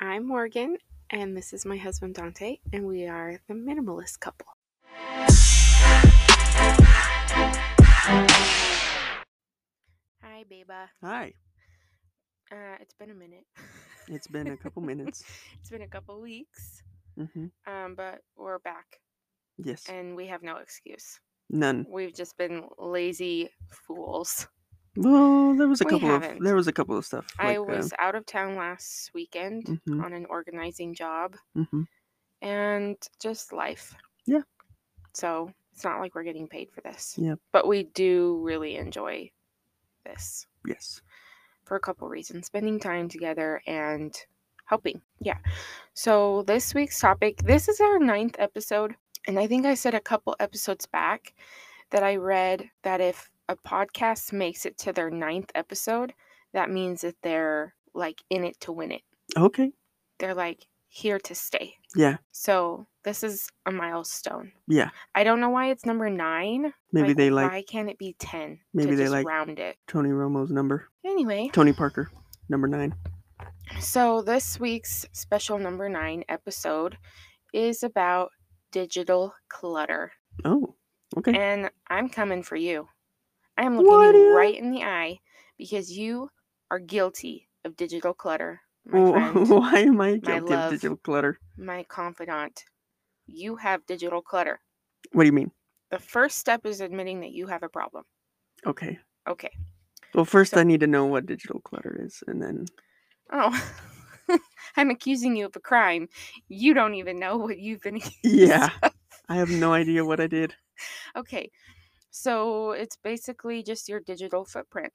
[0.00, 0.76] I'm Morgan,
[1.10, 4.48] and this is my husband Dante, and we are the minimalist couple.
[10.22, 10.88] Hi, Beba.
[11.02, 11.32] Hi.
[12.50, 13.44] Uh, it's been a minute.
[14.08, 15.24] It's been a couple minutes.
[15.60, 16.82] it's been a couple weeks,
[17.16, 19.00] hmm um, but we're back,
[19.58, 19.84] Yes.
[19.88, 21.20] and we have no excuse.
[21.50, 21.86] None.
[21.88, 24.48] We've just been lazy fools.
[24.96, 26.38] Well, there was a We couple haven't.
[26.38, 27.26] of there was a couple of stuff.
[27.38, 31.82] I Like, was out of town last weekend hmm on an organizing job, hmm
[32.42, 33.94] and just life.
[34.26, 34.42] Yeah.
[35.14, 37.14] So it's not like we're getting paid for this.
[37.18, 37.38] Yep.
[37.52, 39.30] But we do really enjoy
[40.04, 41.00] this Yes.
[41.64, 44.14] for a couple reasons spending time together and
[44.66, 45.00] helping.
[45.20, 45.38] Yeah.
[45.94, 48.94] So this week's topic this is our ninth episode.
[49.26, 51.32] And I think I said a couple episodes back
[51.90, 56.12] that I read that if a podcast makes it to their ninth episode,
[56.52, 59.02] that means that they're like in it to win it.
[59.36, 59.72] Okay.
[60.18, 61.74] They're like here to stay.
[61.96, 62.18] Yeah.
[62.32, 64.52] So this is a milestone.
[64.68, 64.90] Yeah.
[65.14, 66.72] I don't know why it's number nine.
[66.92, 68.60] Maybe they like Why can't it be ten?
[68.72, 69.76] maybe they just like- round it.
[69.88, 70.88] Tony Romo's number.
[71.04, 72.10] Anyway, Tony Parker,
[72.48, 72.94] number nine.
[73.80, 76.96] so this week's special number nine episode
[77.52, 78.30] is about
[78.72, 80.12] digital clutter,
[80.44, 80.74] Oh.
[81.16, 81.36] Okay.
[81.36, 82.88] and I'm coming for you.
[83.56, 85.20] I am looking What you right in the eye
[85.58, 86.30] because you
[86.70, 90.64] are guilty of digital clutter, my friend, Why am I guilty love.
[90.64, 91.38] of digital clutter?
[91.56, 92.64] my confidant.
[93.26, 94.60] You have digital clutter.
[95.12, 95.50] What do you mean?
[95.90, 98.04] The first step is admitting that you have a problem.
[98.66, 98.98] Okay.
[99.28, 99.50] Okay.
[100.14, 102.66] Well, first So- I need to know what digital clutter is, and then
[103.32, 103.50] Oh,
[104.76, 106.08] I'm accusing you of a crime.
[106.48, 108.92] You don't even know what you've been yeah, of.
[109.28, 110.54] I have no idea what I did.
[111.16, 111.50] Okay.
[112.16, 114.92] So it's basically just your digital footprint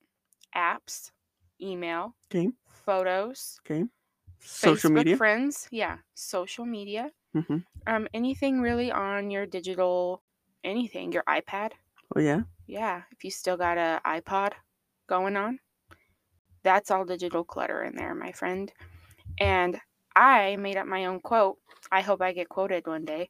[0.56, 1.12] apps,
[1.62, 2.48] email, Okay.
[2.72, 3.84] photos, Okay.
[4.40, 5.18] Social Facebook media.
[5.18, 5.68] friends.
[5.70, 5.98] Yeah.
[6.16, 7.12] Social media.
[7.34, 10.24] hmm Um, anything really on your digital,
[10.64, 11.74] anything, your iPad.
[12.16, 12.44] Oh yeah.
[12.68, 13.02] Yeah.
[13.12, 14.54] If you still got a iPod
[15.08, 15.60] going on,
[16.64, 18.72] that's all digital clutter in there, my friend.
[19.40, 19.82] And
[20.16, 21.58] I made up my own quote.
[21.92, 23.28] I hope I get quoted one day.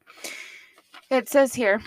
[1.09, 1.81] It says here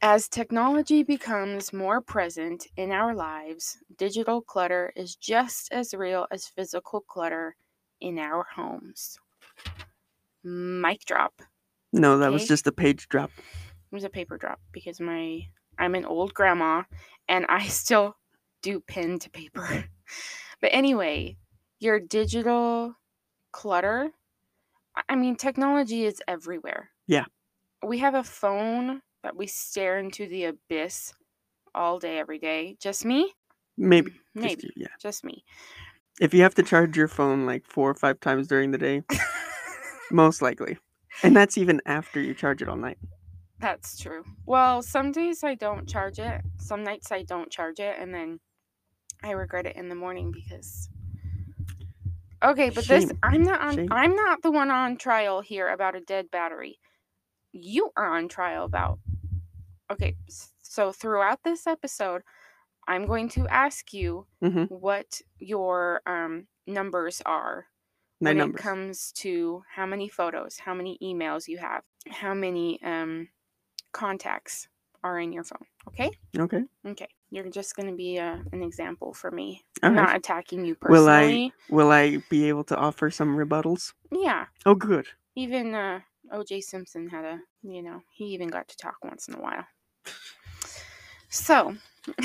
[0.00, 6.46] As technology becomes more present in our lives, digital clutter is just as real as
[6.46, 7.56] physical clutter
[8.00, 9.18] in our homes.
[10.44, 11.42] Mic drop.
[11.92, 13.32] No, that was just a page drop.
[13.36, 15.48] It was a paper drop because my
[15.78, 16.84] I'm an old grandma
[17.28, 18.16] and I still
[18.62, 19.86] do pen to paper.
[20.60, 21.36] But anyway,
[21.78, 22.96] your digital
[23.52, 24.10] clutter,
[25.08, 26.90] I mean technology is everywhere.
[27.06, 27.26] Yeah.
[27.86, 31.12] We have a phone that we stare into the abyss
[31.74, 32.76] all day every day.
[32.80, 33.32] Just me?
[33.76, 34.10] Maybe.
[34.10, 34.62] Mm, Just Maybe.
[34.64, 34.88] you, yeah.
[35.00, 35.44] Just me.
[36.20, 39.02] If you have to charge your phone like four or five times during the day,
[40.10, 40.78] most likely.
[41.22, 42.98] And that's even after you charge it all night.
[43.60, 44.24] That's true.
[44.46, 46.42] Well, some days I don't charge it.
[46.58, 48.38] Some nights I don't charge it and then
[49.22, 50.88] I regret it in the morning because
[52.42, 53.88] Okay, but this I'm not on Shame.
[53.90, 56.78] I'm not the one on trial here about a dead battery.
[57.52, 59.00] You are on trial about
[59.90, 60.16] Okay,
[60.62, 62.22] so throughout this episode,
[62.86, 67.66] I'm going to ask you hmm what your um numbers are
[68.20, 68.60] My when numbers.
[68.60, 73.28] it comes to how many photos, how many emails you have, how many um,
[73.92, 74.68] contacts
[75.02, 75.66] are in your phone.
[75.88, 76.10] Okay?
[76.38, 76.64] Okay.
[76.86, 77.08] Okay.
[77.30, 79.64] You're just going to be uh, an example for me.
[79.82, 80.02] I'm right.
[80.08, 81.54] not attacking you personally.
[81.70, 83.92] Will I- Will I be able to offer some rebuttals?
[84.12, 84.46] Yeah.
[84.66, 85.06] Oh, good.
[85.36, 86.00] Even uh,
[86.32, 89.64] OJ Simpson had a, you know, he even got to talk once in a while.
[91.28, 91.76] So.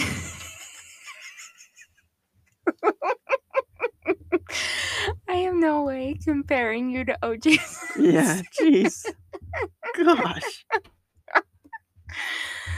[5.28, 7.58] I am no way comparing you to OJ
[7.98, 8.42] Yeah.
[8.60, 9.06] Jeez.
[9.96, 10.66] Gosh.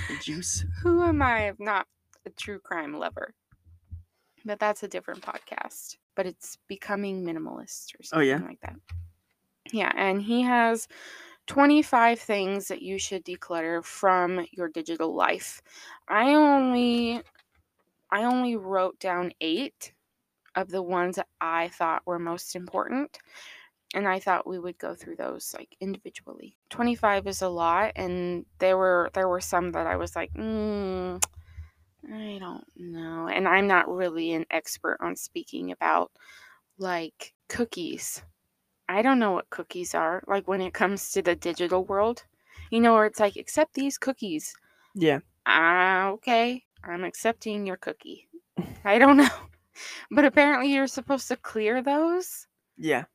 [0.09, 0.65] The juice.
[0.83, 1.87] Who am I if not
[2.25, 3.33] a true crime lover?
[4.43, 5.97] But that's a different podcast.
[6.15, 8.39] But it's becoming minimalist or Oh, something yeah?
[8.39, 8.75] like that.
[9.71, 10.87] Yeah, and he has
[11.47, 15.61] 25 things that you should declutter from your digital life.
[16.07, 17.21] I only
[18.11, 19.93] I only wrote down 8
[20.55, 23.19] of the ones that I thought were most important.
[23.93, 26.57] And I thought we would go through those like individually.
[26.69, 31.21] 25 is a lot and there were there were some that I was like, mm,
[32.09, 33.27] I don't know.
[33.27, 36.11] And I'm not really an expert on speaking about
[36.77, 38.23] like cookies.
[38.87, 42.23] I don't know what cookies are like when it comes to the digital world.
[42.71, 44.53] You know, where it's like, accept these cookies.
[44.95, 45.19] Yeah.
[45.45, 46.63] Ah, okay.
[46.83, 48.27] I'm accepting your cookie.
[48.83, 49.29] I don't know.
[50.11, 52.47] But apparently you're supposed to clear those.
[52.77, 53.05] Yeah.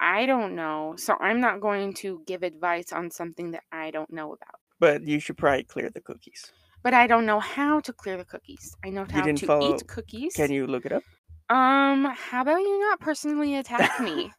[0.00, 0.94] I don't know.
[0.96, 4.60] So I'm not going to give advice on something that I don't know about.
[4.78, 6.50] But you should probably clear the cookies.
[6.82, 8.74] But I don't know how to clear the cookies.
[8.82, 10.34] I know how to follow- eat cookies.
[10.34, 11.02] Can you look it up?
[11.50, 14.32] Um, how about you not personally attack me?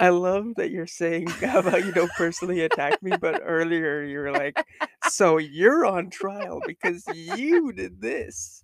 [0.00, 4.18] I love that you're saying how about you don't personally attack me, but earlier you
[4.18, 4.64] were like,
[5.08, 8.62] so you're on trial because you did this.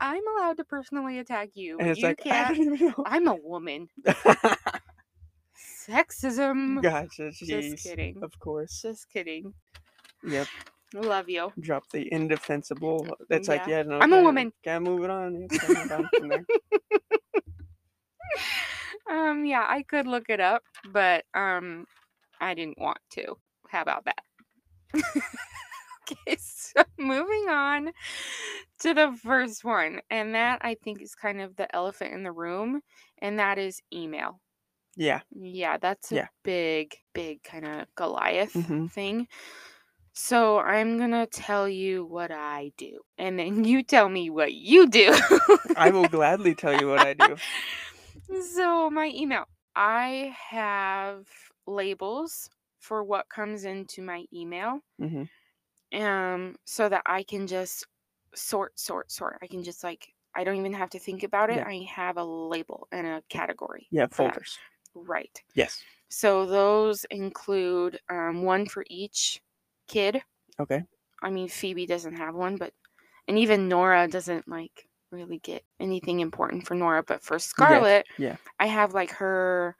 [0.00, 1.78] I'm allowed to personally attack you.
[1.78, 2.54] And it's you like, can't.
[2.56, 3.04] don't even know.
[3.06, 3.88] I'm a woman.
[5.88, 6.82] Sexism.
[6.82, 8.22] gotcha, Just kidding.
[8.22, 8.82] Of course.
[8.82, 9.54] Just kidding.
[10.22, 10.46] Yep.
[10.94, 11.52] Love you.
[11.60, 13.06] Drop the indefensible.
[13.28, 13.82] That's like, Yeah.
[13.82, 14.00] no.
[14.00, 14.52] I'm a woman.
[14.64, 15.48] Can't move it on.
[15.50, 16.46] Yeah, move on from there.
[19.10, 20.62] Um, yeah, I could look it up,
[20.92, 21.86] but um,
[22.40, 23.38] I didn't want to.
[23.68, 24.22] How about that?
[24.96, 27.90] okay, so moving on
[28.80, 32.32] to the first one, and that I think is kind of the elephant in the
[32.32, 32.82] room,
[33.22, 34.40] and that is email.
[34.96, 35.20] Yeah.
[35.34, 36.28] Yeah, that's a Yeah.
[36.42, 38.90] big, big kind of Goliath Mhm.
[38.90, 39.26] thing.
[40.20, 44.88] So I'm gonna tell you what I do, and then you tell me what you
[44.88, 45.16] do.
[45.76, 47.36] I will gladly tell you what I do.
[48.56, 49.44] So my email,
[49.76, 51.26] I have
[51.66, 52.50] labels
[52.80, 55.22] for what comes into my email, hmm
[55.94, 57.86] um, so that I can just
[58.34, 59.38] sort, sort, sort.
[59.40, 61.58] I can just like I don't even have to think about it.
[61.58, 61.68] Yeah.
[61.68, 63.86] I have a label and a category.
[63.92, 64.34] Yeah, for that.
[64.34, 64.58] folders.
[64.94, 65.40] Right.
[65.54, 65.80] Yes.
[66.08, 69.40] So those include um, one for each
[69.88, 70.22] kid.
[70.58, 70.84] Okay.
[71.22, 72.72] I mean, Phoebe doesn't have one, but
[73.28, 77.02] and even Nora doesn't like really get anything important for Nora.
[77.02, 78.36] But for Scarlett, yeah.
[78.60, 79.76] I have like her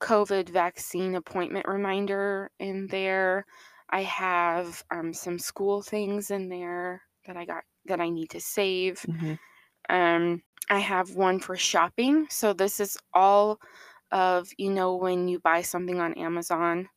[0.00, 3.46] COVID vaccine appointment reminder in there.
[3.90, 8.40] I have um, some school things in there that I got that I need to
[8.40, 9.06] save.
[9.06, 9.34] hmm
[9.88, 12.26] Um, I have one for shopping.
[12.30, 13.58] So this is all
[14.12, 16.88] of you know when you buy something on Amazon,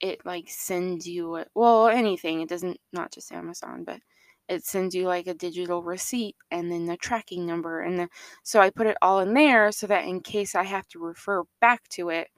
[0.00, 2.40] it like sends you a, well anything.
[2.40, 4.00] It doesn't not just Amazon, but
[4.48, 8.08] it sends you like a digital receipt and then the tracking number and the
[8.44, 11.42] so I put it all in there so that in case I have to refer
[11.60, 12.28] back to it,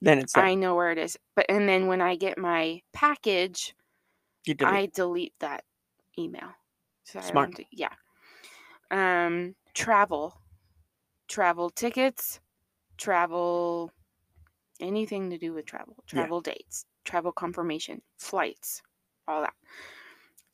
[0.00, 0.36] Then it's.
[0.36, 1.16] I know where it is.
[1.36, 3.74] But and then when I get my package,
[4.44, 4.74] you delete.
[4.74, 5.64] I delete that
[6.18, 6.50] email.
[7.04, 7.54] So Smart.
[7.70, 7.92] yeah.
[8.90, 10.40] Um, travel,
[11.28, 12.40] travel tickets,
[12.98, 13.90] travel,
[14.80, 16.22] anything to do with travel, Yeah.
[16.22, 18.82] travel dates, travel confirmation, flights,
[19.28, 19.54] all that.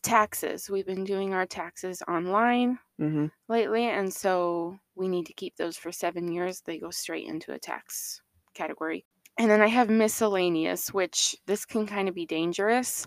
[0.03, 0.69] Taxes.
[0.71, 5.77] We've been doing our taxes online hmm lately, and so we need to keep those
[5.77, 6.63] for seven years.
[6.63, 8.23] They go straight into a tax
[8.55, 9.07] category.
[9.39, 13.07] And then I have miscellaneous, which this can kind of be dangerous,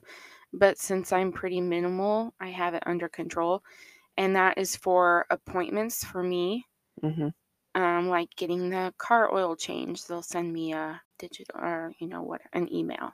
[0.53, 3.63] but since I'm pretty minimal, I have it under control.
[4.17, 6.67] And that is for appointments for me,
[7.01, 7.29] hmm
[7.75, 10.05] um, like getting the car oil change.
[10.05, 13.11] They'll send me a digital or, you know, what, an email.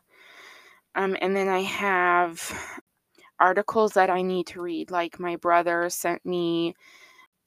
[0.97, 2.81] Um, and then I have
[3.39, 4.89] articles that I need to read.
[4.91, 6.75] Like my brother sent me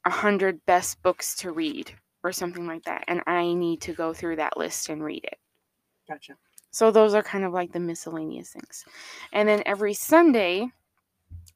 [0.06, 1.93] a hundred best books to read
[2.23, 5.38] or something like that, and I need to go through that list and read it.
[6.08, 6.37] Gotcha.
[6.70, 8.85] So those are kind of like the miscellaneous things.
[9.32, 10.70] And then every Sunday,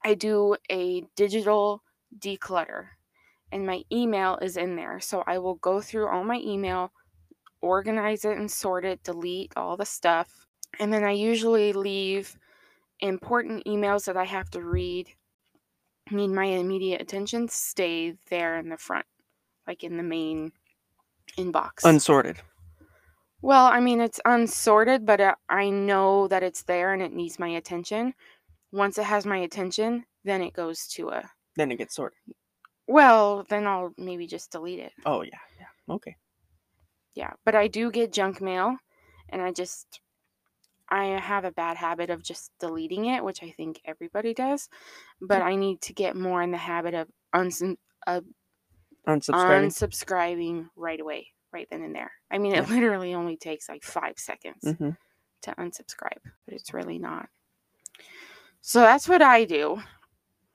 [0.04, 1.82] I do a digital
[2.18, 2.88] declutter,
[3.52, 4.98] and my email is in there.
[5.00, 6.90] So I will go through all my email,
[7.60, 10.46] organize it and sort it, delete all the stuff.
[10.80, 12.38] And then I usually leave
[13.00, 15.08] important emails that I have to read,
[16.10, 19.06] need my immediate attention, stay there in the front,
[19.66, 20.52] like in the main
[21.36, 21.84] inbox.
[21.84, 22.36] Unsorted.
[23.42, 27.38] Well, I mean, it's unsorted, but uh, I know that it's there and it needs
[27.38, 28.14] my attention.
[28.72, 31.30] Once it has my attention, then it goes to a.
[31.56, 32.18] Then it gets sorted.
[32.86, 34.92] Well, then I'll maybe just delete it.
[35.04, 35.38] Oh yeah.
[35.58, 35.94] Yeah.
[35.94, 36.16] Okay.
[37.14, 38.76] Yeah, but I do get junk mail,
[39.28, 40.00] and I just.
[40.88, 44.68] I have a bad habit of just deleting it, which I think everybody does,
[45.20, 47.62] but I need to get more in the habit of uns-
[48.06, 48.20] uh,
[49.08, 49.66] Unsubscribing.
[49.66, 52.12] unsubscribing right away, right then and there.
[52.30, 52.74] I mean, it Yeah.
[52.74, 54.74] literally only takes like five seconds.
[54.78, 54.90] hmm
[55.42, 57.28] to unsubscribe, but it's really not.
[58.62, 59.78] So that's what I do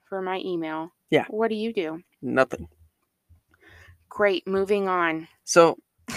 [0.05, 0.91] for my email.
[1.11, 1.25] Yeah.
[1.29, 2.01] What do you do?
[2.23, 2.67] Nothing.
[4.09, 4.47] Great.
[4.47, 5.27] Moving on.
[5.43, 5.77] So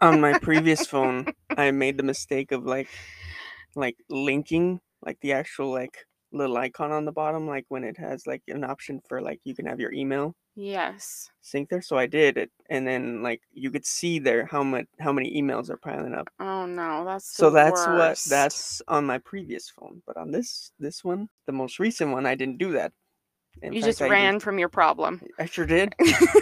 [0.00, 2.88] on my previous phone, I made the mistake of like
[3.76, 5.98] like linking like the actual like
[6.32, 9.54] little icon on the bottom, like when it has like an option for like you
[9.54, 11.30] can have your email Yes.
[11.40, 11.82] sync there.
[11.82, 15.40] So I did it, and then like you could see there how much how many
[15.40, 16.28] emails are piling up.
[16.38, 21.02] Oh no, that's So that's what that's on my previous phone, but on this this
[21.04, 22.92] one, the most recent one, I didn't do that.
[23.62, 25.22] In you fact, just I ran from your problem.
[25.38, 25.94] I sure did.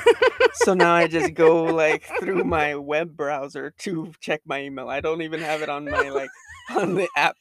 [0.54, 4.88] so now I just go like through my web browser to check my email.
[4.88, 6.30] I don't even have it on my like
[6.76, 7.36] on the app.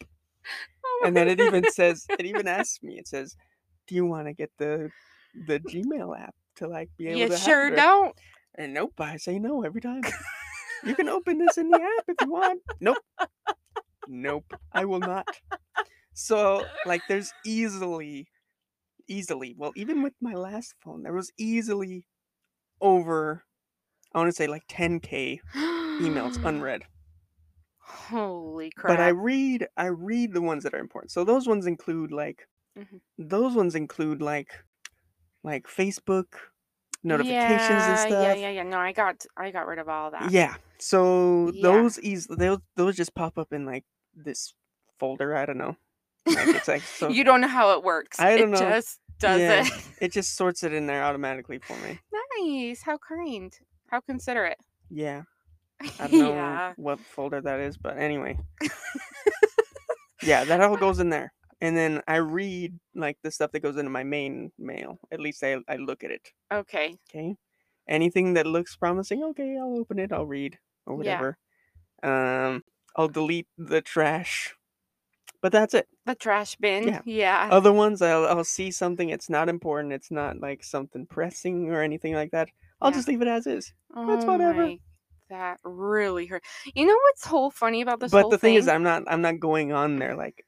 [0.85, 2.97] Oh And then it even says it even asks me.
[2.97, 3.35] It says,
[3.87, 4.91] "Do you want to get the
[5.47, 8.15] the Gmail app to like be able you to have sure don't.
[8.55, 10.01] And nope, I say no every time.
[10.83, 12.61] you can open this in the app if you want.
[12.79, 12.97] Nope.
[14.07, 15.27] Nope, I will not.
[16.13, 18.27] So, like, there's easily,
[19.07, 22.05] easily, well, even with my last phone, there was easily
[22.81, 23.43] over,
[24.13, 25.41] I want to say like 10k
[26.01, 26.83] emails unread.
[27.79, 28.97] Holy crap!
[28.97, 31.11] But I read, I read the ones that are important.
[31.11, 33.01] So those ones include like, Mhm.
[33.17, 34.63] those ones include like,
[35.43, 36.27] like Facebook
[37.03, 38.37] notifications and stuff.
[38.37, 38.63] Yeah, yeah, yeah.
[38.63, 40.31] No, I got I got rid of all that.
[40.31, 40.55] Yeah.
[40.79, 41.61] So Yeah.
[41.63, 44.53] those eas those those just pop up in like this
[44.99, 45.35] folder.
[45.35, 45.77] I don't know.
[46.25, 48.19] Like it's like so you don't know how it works.
[48.19, 48.69] I don't it know.
[48.69, 49.65] just does Yeah.
[49.65, 49.71] it.
[50.01, 51.99] it just sorts it in there automatically for me.
[52.41, 52.81] nice.
[52.83, 53.53] How kind.
[53.87, 54.57] How considerate.
[54.89, 55.23] Yeah.
[55.99, 56.73] I don't know yeah.
[56.75, 58.37] what folder that is, but anyway.
[60.23, 61.33] yeah, that all goes in there.
[61.59, 64.99] And then I read like the stuff that goes into my main mail.
[65.11, 66.29] At least I I look at it.
[66.51, 66.97] Okay.
[67.09, 67.35] Okay.
[67.87, 71.19] Anything that looks promising, okay, I'll open it, I'll read or Yeah.
[71.21, 71.37] whatever.
[72.03, 72.63] Um
[72.95, 74.53] I'll delete the trash.
[75.41, 75.87] But that's it.
[76.05, 76.87] The trash bin.
[76.87, 77.01] Yeah.
[77.05, 77.49] Yeah.
[77.51, 79.09] Other ones, I'll, I'll see something.
[79.09, 79.93] It's not important.
[79.93, 82.49] It's not like something pressing or anything like that.
[82.79, 82.97] I'll Yeah.
[82.97, 83.73] just leave it as is.
[83.95, 84.65] that's oh whatever.
[84.67, 84.79] My,
[85.29, 86.43] that really hurt.
[86.75, 88.67] You know what's whole funny about this but the thing, is.
[88.67, 89.03] I'm not.
[89.07, 90.45] I'm not going on there like,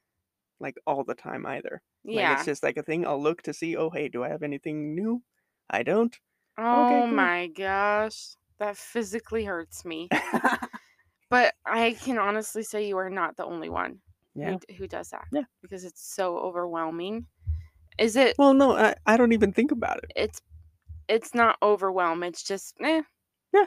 [0.60, 1.82] like all the time either.
[2.06, 2.34] Like yeah.
[2.34, 3.08] it's just like a thing.
[3.08, 3.76] I'll look to see.
[3.78, 5.24] Oh, hey, do I have anything new?
[5.70, 6.16] I don't.
[6.58, 7.08] oh cool.
[7.08, 8.36] my gosh.
[8.60, 10.10] That physically hurts me.
[11.34, 13.98] But I can honestly say you are not the only one
[14.36, 14.52] yeah.
[14.70, 15.26] who, who does that.
[15.32, 15.44] Yeah.
[15.62, 17.28] Because it's so overwhelming.
[17.98, 18.36] Is it?
[18.38, 20.12] Well, no, I, I don't even think about it.
[20.16, 20.42] It's
[21.08, 22.24] it's not overwhelm.
[22.24, 23.02] It's just eh.
[23.54, 23.66] Yeah.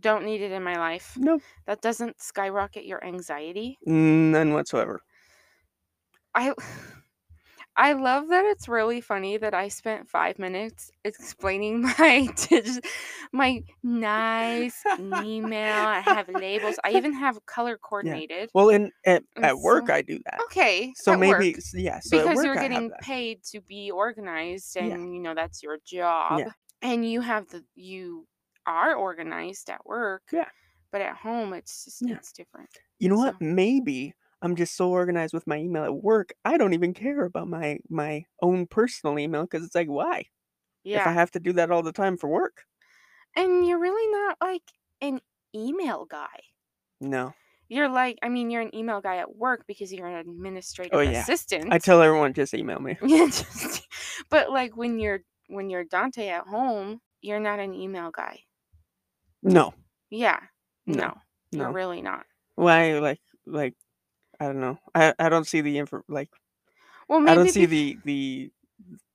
[0.00, 1.14] Don't need it in my life.
[1.16, 3.78] No, That doesn't skyrocket your anxiety.
[3.86, 5.00] none whatsoever.
[6.34, 6.52] I
[7.76, 12.84] I love that it's really funny that I spent five minutes explaining my dig-
[13.32, 15.84] my nice email.
[15.86, 16.76] I have labels.
[16.84, 18.50] I even have color coordinated.
[18.54, 20.38] Well, in at, at work, I do that.
[20.44, 21.98] Okay, So maybe, work, yeah.
[22.00, 24.84] So because you're getting paid to be organized, Yeah.
[24.84, 26.38] and you know that's your job.
[26.40, 26.50] yeah.
[26.82, 28.26] And you have the you
[28.66, 30.22] are organized at work.
[30.32, 30.48] Yeah.
[30.92, 32.14] But at home, it's just Yeah.
[32.14, 32.68] it's different.
[33.00, 33.40] You know what?
[33.40, 36.32] Maybe I'm just so organized with my email at work.
[36.44, 40.26] I don't even care about my my own personal email because it's like, why?
[40.84, 41.00] Yeah.
[41.00, 42.64] If I have to do that all the time for work,
[43.36, 44.62] and you're really not like
[45.00, 45.20] an
[45.54, 46.40] email guy.
[47.00, 47.32] no.
[47.70, 51.00] You're like, I mean, you're an email guy at work because you're an administrative Oh,
[51.00, 51.22] yeah.
[51.22, 51.72] assistant.
[51.72, 52.98] I tell everyone just email me.
[53.02, 53.88] Yeah, just-
[54.30, 58.40] but like when you're when you're Dante at home, you're not an email guy.
[59.42, 59.72] No,
[60.10, 60.40] Yeah.
[60.86, 61.14] No, No.
[61.52, 61.72] You're no.
[61.72, 62.26] really not.
[62.56, 62.98] Why?
[62.98, 63.74] Like, like,
[64.40, 64.78] I don't know.
[64.94, 66.02] I I don't see the info.
[66.08, 66.30] Like,
[67.08, 68.50] Well, maybe I don't see the the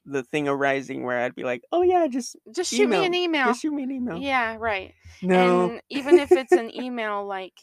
[0.05, 3.23] the thing arising where I'd be like, oh yeah, just just shoot me an email.
[3.41, 3.45] email.
[3.47, 4.17] just shoot me an email.
[4.17, 4.93] Yeah, right.
[5.21, 5.69] No.
[5.71, 7.53] And even if it's an email like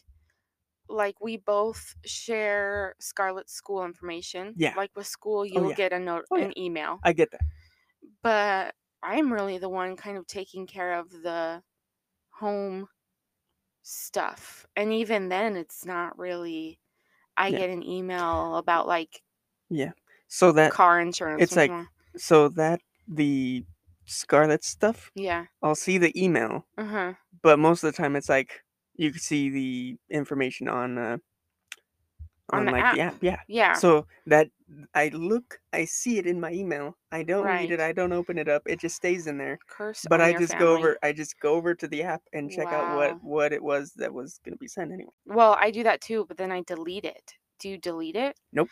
[0.88, 4.54] like we both share Scarlett's school information.
[4.56, 4.74] Yeah.
[4.76, 5.74] Like with school, oh, you'll yeah.
[5.76, 6.44] get a note Oh, yeah.
[6.46, 7.00] an email.
[7.02, 7.40] I get that.
[8.22, 11.62] but I'm really the one kind of taking care of the
[12.30, 12.88] home
[13.82, 14.66] stuff.
[14.76, 16.78] And even then, it's not really.
[17.36, 17.58] I Yeah.
[17.58, 19.22] get an email about like
[19.68, 19.92] yeah,
[20.28, 21.42] So that car insurance.
[21.42, 21.88] it's like- while.
[22.16, 23.64] so that the
[24.08, 27.12] Scarlet stuff, yeah, I'll see the email, uh huh,
[27.42, 28.62] but most of the time it's like
[28.94, 31.16] you can see the information on uh
[32.52, 33.16] On on, the like the app.
[33.20, 33.40] Yeah.
[33.48, 34.48] yeah, So that
[34.94, 36.96] I look, I see it in my email.
[37.10, 37.80] I don't read it.
[37.80, 38.62] I don't open it up.
[38.66, 39.58] It just stays in there.
[39.68, 40.04] curse.
[40.08, 40.96] But I just go over.
[41.02, 44.12] I just go over to the app and check out what what it was that
[44.12, 45.10] was gonna be sent anyway.
[45.26, 47.34] Well, I do that too, but then I delete it.
[47.58, 48.38] Do you delete it?
[48.52, 48.68] Nope.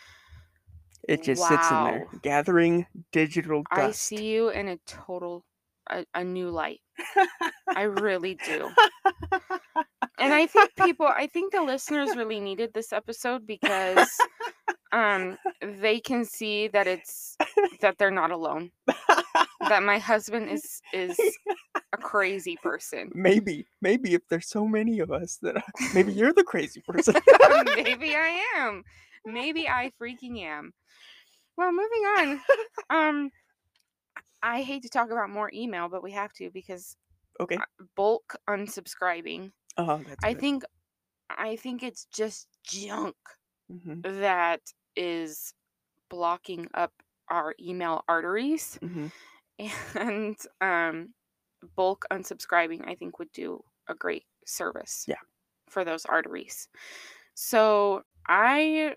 [1.09, 3.81] It just sits in there, gathering digital dust.
[3.81, 5.45] I see you in a total
[5.90, 6.81] a, a new light.
[7.75, 8.71] I really do.
[10.18, 14.09] And I think people, I think the listeners really needed this episode because
[14.92, 17.37] um they can see that it's
[17.80, 18.71] that they're not alone.
[19.68, 21.18] That my husband is is
[21.92, 23.11] a crazy person.
[23.14, 25.62] maybe, maybe if there's so many of us that
[25.94, 27.14] maybe you're the crazy person.
[27.76, 28.85] Maybe I am.
[29.25, 30.73] Maybe I freaking am.
[31.56, 32.40] Well, moving on.
[32.90, 33.30] Um
[34.42, 36.97] I hate to talk about more email, but we have to because
[37.40, 37.59] okay.
[37.97, 39.52] bulk unsubscribing.
[39.76, 40.25] Oh, that's.
[40.25, 40.35] I good.
[40.35, 40.64] think
[41.31, 43.16] I think it's just junk
[43.69, 44.04] Mhm.
[44.04, 44.62] that
[44.97, 45.54] is
[46.11, 46.93] blocking up
[47.31, 49.09] our email arteries hmm
[49.97, 51.14] and um,
[51.76, 55.16] bulk unsubscribing i think would do a great service Yeah.
[55.69, 56.69] for those arteries
[57.35, 58.97] so i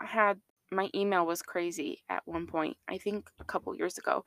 [0.00, 0.40] had
[0.70, 4.24] my email was crazy at one point i think a couple years ago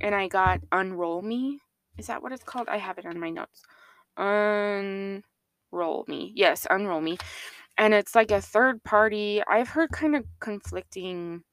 [0.00, 1.60] and i got unroll me
[1.98, 3.64] is that what it's called i have it on my notes
[4.18, 6.32] unroll me.
[6.34, 7.18] Yes unroll me.
[7.78, 9.42] And it's like a third party.
[9.48, 11.44] I've heard kind of conflicting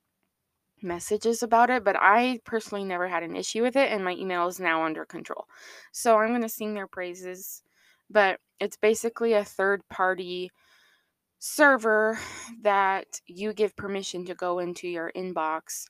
[0.82, 4.48] messages about it but i personally never had an issue with it and my email
[4.48, 5.46] is now under control.
[5.92, 7.64] So i'm going to sing their praises
[8.10, 10.52] but it's basically a third party
[11.40, 12.18] server
[12.62, 15.86] that you give permission to go into your inbox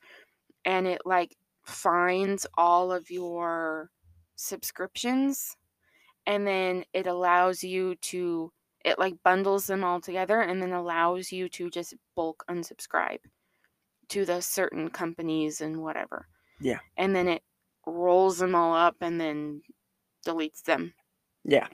[0.64, 3.90] and it like finds all of your
[4.36, 5.56] subscriptions
[6.26, 8.52] and then it allows you to
[8.84, 13.18] it like bundles them all together and then allows you to just bulk unsubscribe
[14.08, 16.28] to the certain companies and whatever.
[16.60, 16.78] Yeah.
[16.96, 17.42] And then it
[17.84, 19.62] rolls them all up and then
[20.24, 20.94] deletes them.
[21.44, 21.66] Yeah.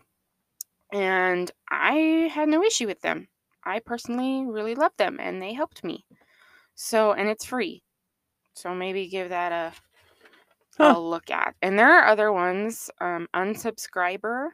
[0.93, 3.29] And I had no issue with them.
[3.65, 6.07] I personally really love them and they helped me.
[6.75, 7.83] So, and it's free.
[8.55, 9.73] So maybe give that a
[10.79, 10.95] Huh.
[10.97, 11.55] a look at.
[11.63, 14.51] And there are other ones, um unsubscriber,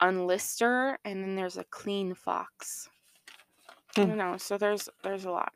[0.00, 2.88] unlister, and then there's a Cleanfox.
[3.96, 4.06] I Hmm.
[4.08, 4.36] don't know.
[4.36, 5.52] So there's there's a lot.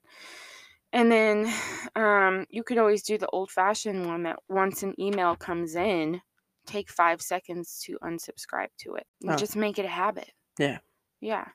[0.93, 1.53] And then
[1.95, 6.21] um you could always do the old fashioned one that once an email comes in,
[6.67, 9.07] take five seconds to unsubscribe to it.
[9.29, 9.37] Oh.
[9.37, 10.33] Just make it a habit.
[10.59, 10.79] Yeah.
[11.21, 11.49] Yeah.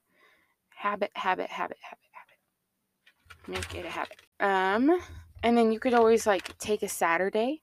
[0.70, 3.48] Habit, habit, habit, habit, habit.
[3.48, 4.18] Make it a habit.
[4.40, 5.00] Um,
[5.44, 7.62] and then you could always like take a Saturday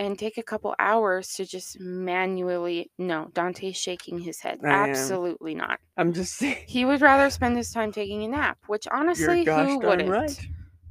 [0.00, 4.58] and take a couple hours to just manually no, Dante's shaking his head.
[4.64, 4.90] I am.
[4.90, 5.78] Absolutely not.
[5.98, 6.64] I'm just saying.
[6.66, 10.08] He would rather spend his time taking a nap, which honestly, who wouldn't?
[10.08, 10.46] right.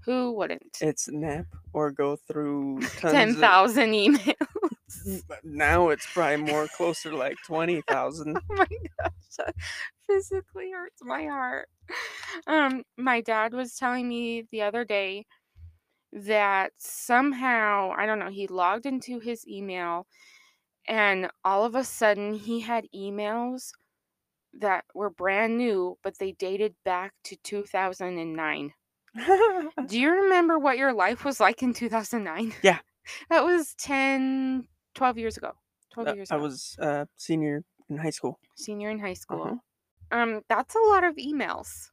[0.05, 0.77] Who wouldn't?
[0.79, 3.35] It's nap or go through tons Ten of-
[3.77, 5.23] emails.
[5.43, 8.37] Now it's probably more closer to like twenty thousand.
[8.37, 8.67] oh my
[8.99, 9.55] gosh, that
[10.07, 11.67] physically hurts my heart.
[12.45, 15.25] Um, my dad was telling me the other day
[16.13, 20.08] that somehow, I don't know, he logged into his email
[20.88, 23.69] and all of a sudden he had emails
[24.54, 28.74] that were brand new, but they dated back to 2009.
[29.88, 32.54] Do you remember what your life was like in 2009?
[32.63, 32.80] Yeah.
[33.32, 35.54] That was 10, 12 years ago.
[35.93, 36.43] 12 Uh, years I ago.
[36.43, 38.39] was uh, senior in high school.
[38.56, 39.41] senior in high school.
[39.41, 40.19] Uh-huh.
[40.19, 41.89] Um, that's a lot of emails.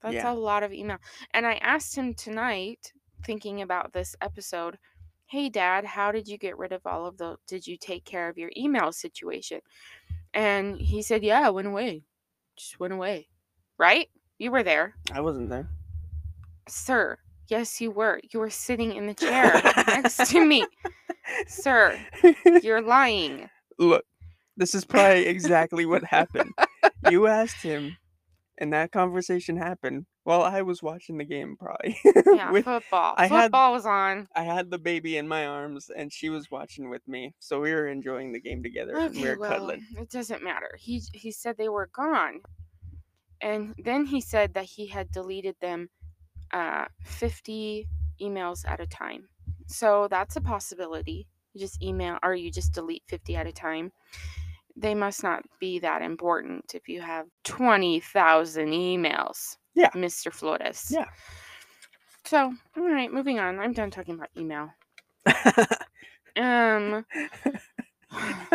[0.00, 0.30] That's Yeah.
[0.32, 0.98] a lot of email.
[1.32, 2.92] And I asked him tonight,
[3.24, 4.78] thinking about this episode,
[5.26, 8.28] hey dad, how did you get rid of all of the did you take care
[8.28, 9.60] of your email situation?
[10.32, 12.02] And he said, Yeah, it went away.
[12.56, 13.28] Just went away.
[13.78, 14.08] Right?
[14.38, 14.94] You were there.
[15.12, 15.68] I wasn't there.
[16.68, 18.20] Sir, yes you were.
[18.32, 20.66] You were sitting in the chair next to me.
[21.46, 21.98] Sir,
[22.62, 23.48] you're lying.
[23.78, 24.04] Look,
[24.56, 26.52] this is probably exactly what happened.
[27.10, 27.98] You asked him,
[28.56, 31.56] and that conversation happened while I was watching the game.
[31.58, 31.96] Probably.
[32.34, 33.14] Yeah, With football.
[33.16, 34.26] I had- football was on.
[34.34, 37.72] I had the baby in my arms, and she was watching with me, so we
[37.72, 38.96] were enjoying the game together.
[38.96, 39.86] and we were well, cuddling.
[39.96, 40.70] it doesn't matter.
[40.78, 42.40] He he said they were gone,
[43.40, 45.88] and then he said that he had deleted them,
[46.52, 47.86] uh, fifty
[48.20, 49.28] emails at a time.
[49.66, 51.26] So that's a possibility.
[51.52, 53.92] You just email or you just delete fifty at a time.
[54.76, 59.56] They must not be that important if you have twenty thousand emails.
[59.74, 59.90] Yeah.
[59.90, 60.32] Mr.
[60.32, 60.86] Flores.
[60.90, 61.06] Yeah.
[62.24, 63.58] So, all right, moving on.
[63.60, 64.70] I'm done talking about email.
[66.36, 67.04] Um,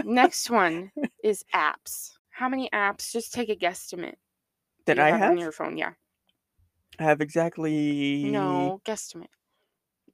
[0.03, 0.91] next one
[1.23, 2.12] is apps.
[2.29, 3.10] How many apps?
[3.12, 4.15] Just take a guesstimate.
[4.88, 5.32] You I have have?
[5.32, 5.77] on your phone?
[5.77, 5.91] Yeah.
[6.99, 8.25] I have exactly.
[8.25, 9.27] No, guesstimate.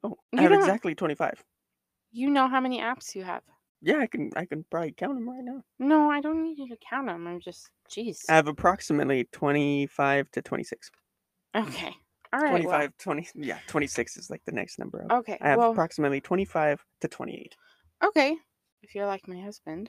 [0.04, 1.42] Oh, You I have don't- exactly twenty-five.
[2.12, 3.42] You know how many apps you have.
[3.86, 4.30] Yeah, I can.
[4.34, 5.62] I can probably count them right now.
[5.78, 7.26] No, I don't need you to count them.
[7.28, 8.18] I'm just, jeez.
[8.28, 10.90] I have approximately twenty-five to twenty-six.
[11.56, 11.94] okay.
[12.32, 12.50] All right.
[12.50, 15.04] 25, 20, yeah, 26 is like the next number.
[15.04, 15.18] Up.
[15.20, 15.38] Okay.
[15.40, 17.54] I have well, approximately 25 to 28.
[18.04, 18.36] okay.
[18.82, 19.88] If you're like my husband.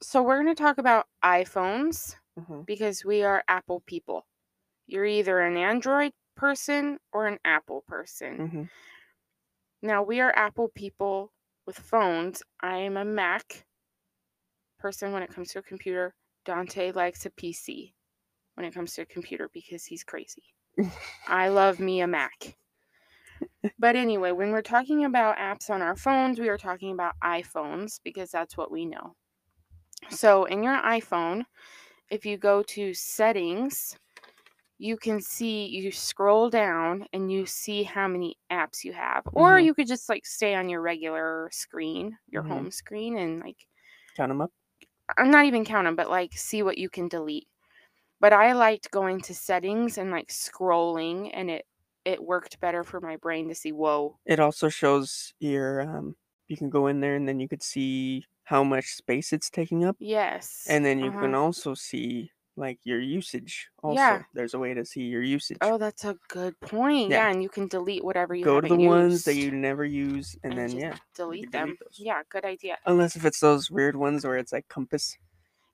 [0.00, 2.64] So we're going to talk about iPhones Mhm.
[2.64, 4.26] because we are Apple people.
[4.86, 8.48] You're either an Android person or an Apple person.
[8.48, 8.62] hmm
[9.82, 11.32] Now, we are Apple people
[11.68, 12.42] with phones.
[12.62, 13.66] I am a Mac
[14.78, 16.14] person when it comes to a computer.
[16.46, 17.92] Dante likes a PC
[18.54, 20.54] when it comes to a computer because he's crazy.
[21.28, 22.56] I love me a Mac.
[23.78, 28.00] But anyway, when we're talking about apps on our phones, we are talking about iPhones
[28.02, 29.14] because that's what we know.
[30.08, 31.44] So, in your iPhone,
[32.08, 33.98] if you go to settings
[34.78, 39.58] you can see you scroll down and you see how many apps you have or
[39.58, 39.60] Mhm.
[39.60, 42.44] you could just like stay on your regular screen your Mhm.
[42.44, 43.66] home screen and like
[44.14, 44.52] Count them up.
[45.16, 47.48] i'm not even count them but like see what you can delete
[48.20, 51.66] but i liked going to settings and like scrolling and it
[52.06, 56.16] it worked better for my brain to see whoa It also shows your um.
[56.48, 59.84] You can go in there and then you could see how much space it's taking
[59.84, 61.14] up, yes and then you uh-huh.
[61.14, 63.68] can also see like your usage.
[63.82, 64.22] Also, Yeah.
[64.34, 65.58] there's a way to see your usage.
[65.62, 67.16] oh that's a good point Yeah.
[67.26, 69.50] yeah, and you can delete whatever you go to the haven't ones that used you
[69.52, 71.98] never use, and, and then just yeah, delete delete them those.
[71.98, 75.16] yeah good idea unless if it's those weird ones where it's like compass.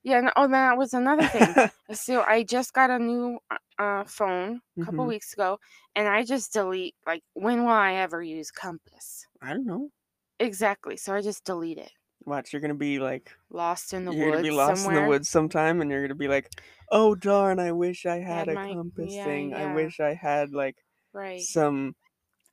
[0.03, 1.55] Yeah, and oh, that was another thing.
[1.93, 5.09] so I just got a new uh, uh, phone a couple Mhm.
[5.09, 5.59] weeks ago,
[5.95, 9.25] and I just delete like when will I ever use Compass?
[9.41, 9.89] I don't know.
[10.39, 10.97] Exactly.
[10.97, 11.91] So I just delete it.
[12.25, 14.97] Watch, you're gonna be like Lost in the you're woods gonna be lost somewhere.
[14.97, 16.49] in the woods sometime, and you're gonna be like,
[16.91, 17.59] "Oh darn!
[17.59, 19.53] I wish I had, Had a my- compass yeah, thing.
[19.53, 20.77] I wish I had like
[21.13, 21.41] Right.
[21.41, 21.95] some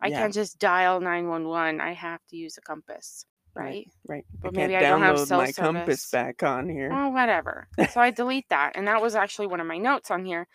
[0.01, 0.19] I yeah.
[0.21, 1.81] can't just dial nine one one.
[1.81, 3.25] I have to use a compass.
[3.55, 3.87] Right.
[4.09, 4.25] right.
[4.41, 6.11] But I can't maybe I don't have download cell my compass service.
[6.11, 6.91] back on here.
[6.93, 7.69] Oh, whatever.
[7.91, 10.49] so I delete that, and that was actually one of my notes on here,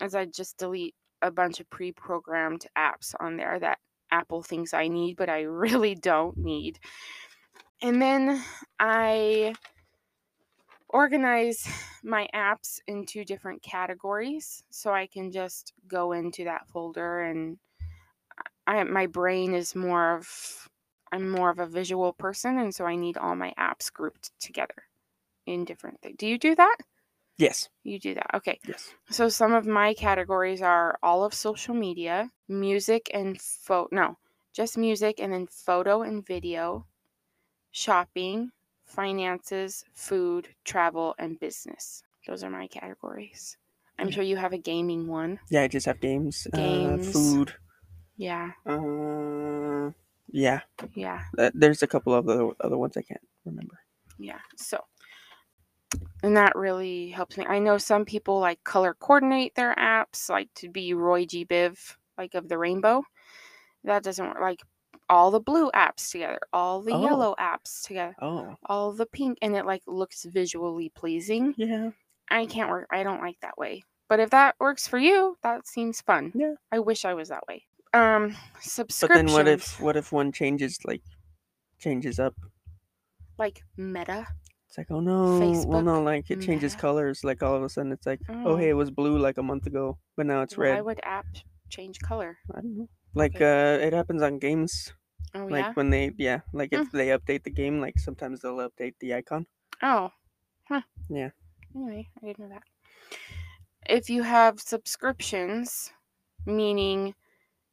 [0.00, 3.78] as I just delete a bunch of pre-programmed apps on there that
[4.12, 6.78] Apple thinks I need, but I really don't need.
[7.82, 8.42] And then
[8.80, 9.54] I
[10.88, 11.68] organize
[12.02, 17.58] my apps into different categories so I can just go into that folder and
[18.66, 20.68] I my brain is more of
[21.12, 24.84] I'm more of a visual person and so I need all my apps grouped together
[25.46, 26.16] in different things.
[26.18, 26.76] Do you do that?
[27.38, 27.68] Yes.
[27.84, 28.30] You do that.
[28.34, 28.58] Okay.
[28.66, 28.92] Yes.
[29.10, 34.18] So some of my categories are all of social media, music and photo no,
[34.52, 36.86] just music and then photo and video,
[37.76, 38.50] shopping,
[38.86, 42.02] finances, food, travel and business.
[42.26, 43.58] Those are my categories.
[43.98, 45.38] I'm sure you have a gaming one.
[45.50, 47.08] Yeah, I just have games, Games.
[47.08, 47.52] Uh, food.
[48.16, 48.52] Yeah.
[48.64, 49.90] Uh,
[50.30, 50.60] yeah.
[50.94, 51.24] Yeah.
[51.36, 53.78] Uh, there's a couple of other other ones I can't remember.
[54.18, 54.40] Yeah.
[54.56, 54.82] So,
[56.22, 57.44] and that really helps me.
[57.44, 61.44] I know some people like color coordinate their apps, like to be Roy G.
[61.44, 63.02] Biv, like of the rainbow.
[63.84, 64.40] That doesn't work.
[64.40, 64.62] Like
[65.08, 67.02] all the blue apps together, all the Oh.
[67.02, 71.54] yellow apps together, Oh, all the pink, and it like looks visually pleasing.
[71.56, 71.90] yeah.
[72.28, 72.88] I can't work.
[72.90, 73.84] I don't like that way.
[74.08, 76.32] But if that works for you, that seems fun.
[76.34, 76.54] Yeah.
[76.72, 77.64] I wish I was that way.
[77.92, 78.34] Um,
[78.76, 81.02] But then what if what if one changes like
[81.78, 82.34] changes up?
[83.38, 84.26] like Meta?
[84.68, 86.80] It's like, oh no, Facebook, well no, like it changes Meta.
[86.80, 87.22] colors.
[87.24, 88.56] Like all of a sudden, it's like, oh, Oh.
[88.56, 90.74] hey, it was blue like a month ago, but now it's red.
[90.74, 91.26] Why would app
[91.68, 92.36] change color?
[92.54, 92.88] I don't know.
[93.16, 94.92] Like uh, it happens on games.
[95.34, 95.74] Oh like yeah.
[95.74, 96.92] when they, yeah, like if Mm.
[96.92, 99.46] they update the game, like sometimes they'll update the icon.
[99.82, 100.10] Oh.
[100.68, 100.82] Huh.
[101.08, 101.30] Yeah.
[101.74, 102.64] Anyway, I didn't know that.
[103.88, 105.92] If you have subscriptions,
[106.44, 107.14] meaning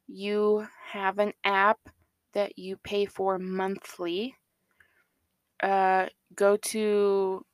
[0.08, 1.79] you have an app
[2.34, 4.36] that you pay for monthly,
[5.62, 7.45] uh, go to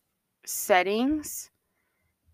[0.46, 1.52] settings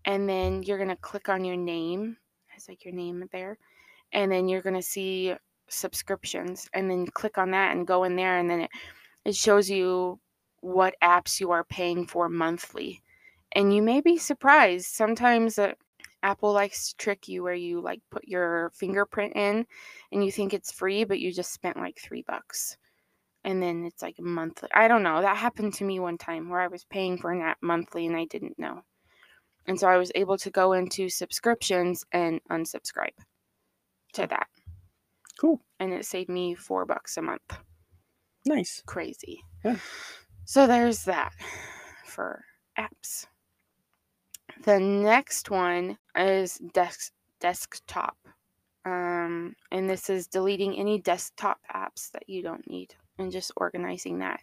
[0.04, 2.18] and then you're going to click on your name.
[2.56, 3.58] It's like your name there.
[4.12, 5.34] And then you're going to see
[5.68, 8.70] subscriptions and then click on that and go in there and then it,
[9.24, 10.18] it shows you
[10.60, 13.02] what apps you are paying for monthly.
[13.52, 14.86] And you may be surprised.
[14.86, 15.72] Sometimes uh,
[16.22, 19.66] Apple likes to trick you where you like put your fingerprint in
[20.12, 22.76] and you think it's free, but you just spent like three bucks.
[23.44, 24.68] And then it's like monthly.
[24.74, 25.22] I don't know.
[25.22, 28.16] That happened to me one time where I was paying for an app monthly and
[28.16, 28.82] I didn't know.
[29.68, 33.14] And so I was able to go into subscriptions and unsubscribe
[34.14, 34.48] to that.
[35.40, 35.60] Cool.
[35.80, 37.58] And it saved me four bucks a month.
[38.46, 38.82] Nice.
[38.86, 39.42] Crazy.
[39.64, 39.76] Yeah.
[40.44, 41.32] So there's that
[42.04, 42.44] for
[42.78, 43.26] apps.
[44.62, 48.16] The next one is desk desktop.
[48.84, 54.20] Um, and this is deleting any desktop apps that you don't need and just organizing
[54.20, 54.40] that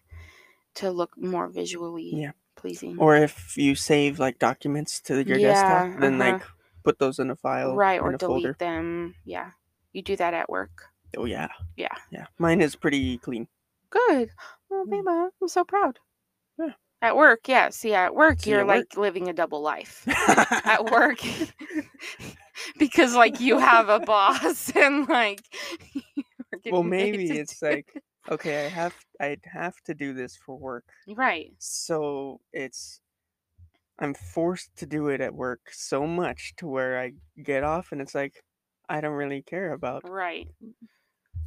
[0.75, 2.31] to look more visually Yeah.
[2.55, 2.97] pleasing.
[2.99, 6.31] Or if you save like documents to your Yeah, desktop, then uh-huh.
[6.33, 6.43] like
[6.83, 8.55] put those in a file, right, or a delete folder.
[8.59, 9.15] them.
[9.23, 9.51] Yeah.
[9.93, 10.71] You do that at work.
[11.17, 11.49] Oh yeah.
[11.77, 11.95] Yeah.
[12.11, 12.25] Yeah.
[12.39, 13.47] Mine is pretty clean.
[13.89, 14.29] Good.
[14.71, 15.29] Oh, Mm.
[15.41, 15.99] I'm so proud.
[16.57, 16.73] Yeah.
[17.01, 17.69] At work, yeah.
[17.69, 20.03] See, at work, See, you're at like living a double life.
[20.65, 21.19] at work
[22.79, 25.41] because like you have a boss and like
[26.71, 27.93] well, maybe it's do- like
[28.31, 30.85] okay, I have I'd have to do this for work.
[31.07, 32.99] right So it's
[33.99, 38.01] I'm forced to do it at work so much to where I get off and
[38.01, 38.41] it's like
[38.89, 40.47] I don't really care about right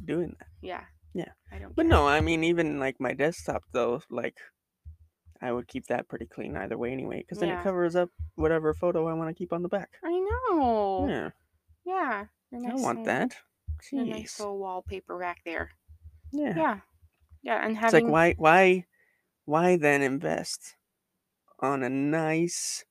[0.05, 0.47] doing that.
[0.61, 1.31] yeah Yeah.
[1.51, 1.89] i don't But care.
[1.91, 4.37] no, I mean even like my desktop though, like
[5.41, 7.59] I would keep that pretty clean either way anyway, because then Yeah.
[7.59, 9.91] it covers up whatever photo I want to keep on the back.
[10.03, 11.29] i know Yeah.
[11.85, 12.25] Yeah.
[12.51, 13.35] your I nice want little- that.
[13.91, 15.69] Your nice little wallpaper back there.
[16.31, 16.55] Yeah.
[16.57, 16.79] Yeah.
[17.43, 17.61] Yeah.
[17.63, 18.85] And It's having like why why
[19.45, 20.75] why then invest
[21.59, 22.83] on a nice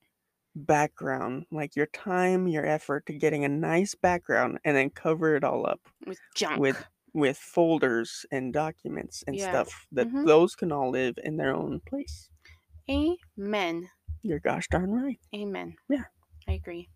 [0.65, 5.43] background, like your time, your effort to getting a nice background and then cover it
[5.43, 6.59] all up with junk.
[6.59, 9.49] with with folders and documents and Yeah.
[9.49, 10.25] stuff that Mhm.
[10.25, 12.29] those can all live in their own place.
[12.89, 13.89] Amen.
[14.21, 15.19] You're gosh darn right.
[15.33, 15.75] Amen.
[15.89, 16.05] Yeah.
[16.47, 16.89] I agree.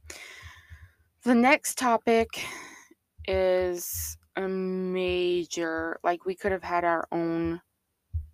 [1.24, 2.46] The next topic
[3.28, 7.62] is a major, like, we could have had our own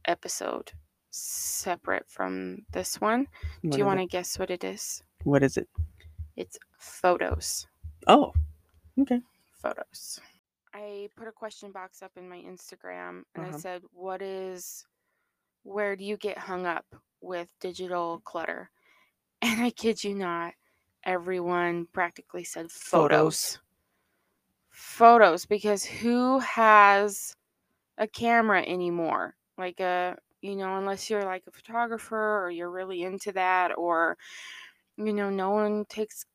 [0.05, 0.71] episode
[1.09, 3.27] separate from this one.
[3.61, 5.03] What Do you want to guess what it is?
[5.27, 5.67] What is it?
[6.37, 7.67] It's photos.
[8.07, 8.31] Oh,
[8.97, 9.19] okay.
[9.61, 10.21] Photos.
[10.73, 13.57] I put a question box up in my Instagram and I Uh-huh.
[13.57, 14.85] said, What is,
[15.63, 16.85] where do you get hung up
[17.19, 18.69] with digital clutter?
[19.41, 20.53] And I kid you not,
[21.03, 23.57] everyone practically said Photos.
[23.57, 23.59] photos.
[24.71, 27.35] Photos, because who has
[27.97, 29.35] a camera anymore?
[29.57, 34.17] Like a, you know, unless you're like a photographer or you're really into that, or,
[34.97, 36.25] you know, no one takes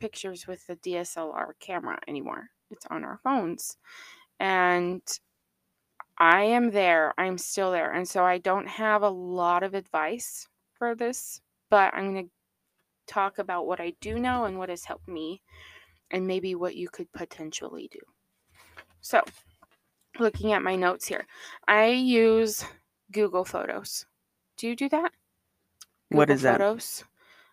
[0.00, 2.48] pictures with the DSLR camera anymore.
[2.70, 3.76] It's on our phones.
[4.40, 5.02] And
[6.18, 7.14] I am there.
[7.18, 7.92] I'm still there.
[7.92, 12.30] And so I don't have a lot of advice for this, but I'm going to
[13.06, 15.42] talk about what I do know and what has helped me
[16.10, 17.98] and maybe what you could potentially do.
[19.00, 19.22] So,
[20.18, 21.26] looking at my notes here,
[21.66, 22.64] I use
[23.10, 24.06] Google Photos.
[24.56, 25.12] Do you do that?
[26.10, 26.58] What Google is that?
[26.58, 27.04] Photos.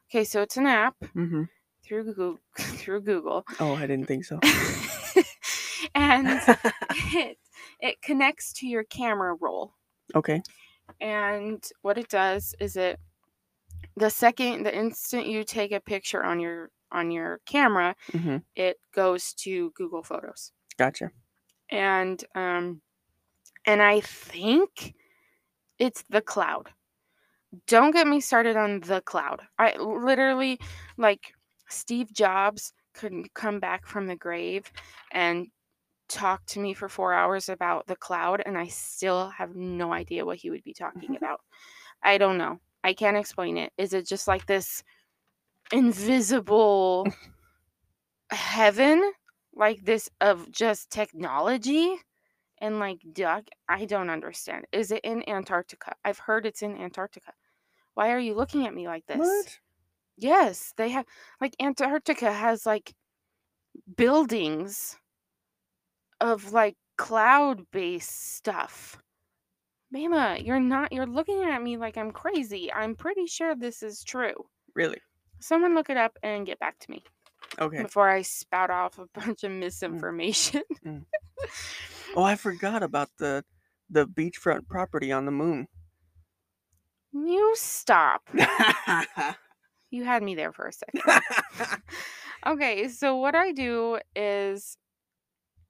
[0.10, 1.44] Okay, so it's an app Mm-hmm.
[1.84, 3.46] through Google through Google.
[3.60, 4.40] Oh, I didn't think so.
[5.96, 6.28] and
[7.14, 7.38] it
[7.80, 9.74] it connects to your camera roll.
[10.16, 10.42] okay.
[11.02, 13.00] And what it does is it
[13.96, 18.38] the second the instant you take a picture on your on your camera, Mm-hmm.
[18.56, 20.52] it goes to Google Photos.
[20.78, 21.12] Gotcha.
[21.70, 22.82] And um
[23.66, 24.96] and I think
[25.78, 26.70] it's the cloud.
[27.68, 29.42] Don't get me started on the cloud.
[29.58, 30.60] I literally
[30.98, 31.34] like
[31.70, 34.72] Steve Jobs couldn't come back from the grave
[35.12, 35.48] and
[36.08, 40.26] talk to me for 4 hours about the cloud and I still have no idea
[40.26, 41.24] what he would be talking mm-hmm.
[41.24, 41.42] about.
[42.04, 42.60] I don't know.
[42.84, 43.72] I can't explain it.
[43.78, 44.84] Is it just like this
[45.72, 47.08] invisible
[48.32, 49.12] heaven
[49.56, 51.98] like this of just technology
[52.62, 54.66] and like duck i don't understand.
[54.72, 55.94] Is it in antarctica?
[56.04, 57.34] I've heard it's in antarctica.
[57.94, 59.18] Why are you looking at me like this?
[59.18, 59.60] What?
[60.22, 61.06] yes they have
[61.40, 62.94] like antarctica has like
[63.96, 64.98] buildings
[66.20, 68.98] of like cloud based stuff.
[69.92, 72.72] Mama you're not you're looking at me like i'm crazy.
[72.72, 74.46] I'm pretty sure this is true.
[74.76, 75.00] Really?
[75.40, 77.04] someone look it up and get back to me
[77.60, 77.82] Okay.
[77.82, 79.60] before I spout off a bunch of mm.
[79.60, 80.64] misinformation.
[80.86, 81.06] Mm.
[82.16, 83.44] Oh, I forgot about the
[83.90, 85.68] the beachfront property on the moon.
[87.14, 88.24] you stop.
[89.92, 91.02] You had me there for a second.
[92.46, 94.78] okay, so what I do is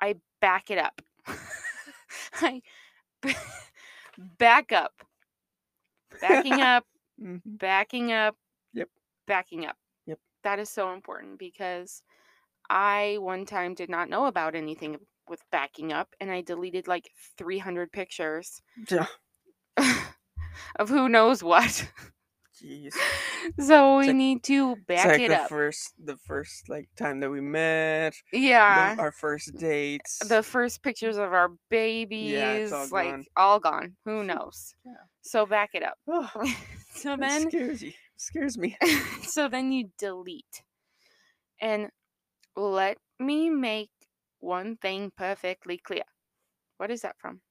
[0.02, 1.02] I back it up.
[2.42, 2.62] I
[4.38, 4.94] back up.
[6.22, 6.86] Backing up,
[7.22, 7.42] Mhm.
[7.46, 8.36] backing up.
[8.74, 8.90] Yep.
[9.26, 9.78] Backing up.
[10.06, 10.20] Yep.
[10.44, 12.04] That is so important because
[12.70, 15.00] I one time did not know about anything
[15.30, 19.06] with backing up and I deleted like 300 pictures Ja-
[20.80, 21.90] of who knows what.
[22.62, 22.94] Jeez.
[23.60, 25.50] so we like- need to back like it the up.
[25.50, 28.14] first the first like time that we met.
[28.32, 28.96] the- yeah.
[29.00, 30.20] our first dates.
[30.28, 33.26] The first pictures of our babies, Yeah, all like gone.
[33.38, 33.96] all gone.
[34.06, 34.74] Who knows?
[34.86, 34.94] Yeah.
[35.22, 35.98] So back it up.
[36.10, 36.30] oh,
[36.96, 37.94] so then scares you.
[38.18, 38.78] Scares me.
[39.24, 40.64] so then you delete.
[41.62, 41.90] And
[42.58, 43.90] let me make
[44.40, 46.04] one thing perfectly clear.
[46.78, 47.42] What is that from?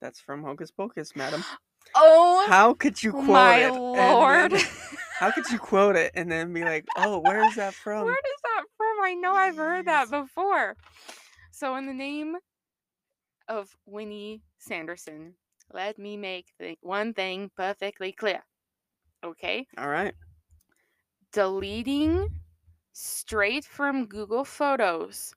[0.00, 1.44] That's from Hocus Pocus, madam.
[1.94, 3.72] Oh How could you quote my it?
[3.72, 4.52] lord.
[4.52, 4.66] then-
[5.18, 8.12] how could you quote it and then be like, "Oh, where is that from?" Where
[8.14, 8.96] is that from?
[9.02, 10.76] I know I've heard that before.
[11.52, 12.36] So, in the name
[13.48, 15.34] of Winnie Sanderson,
[15.72, 18.42] let me make the one thing perfectly clear.
[19.24, 19.66] Okay?
[19.78, 20.14] All right.
[21.32, 22.28] Deleting
[22.92, 25.32] straight from Google Photos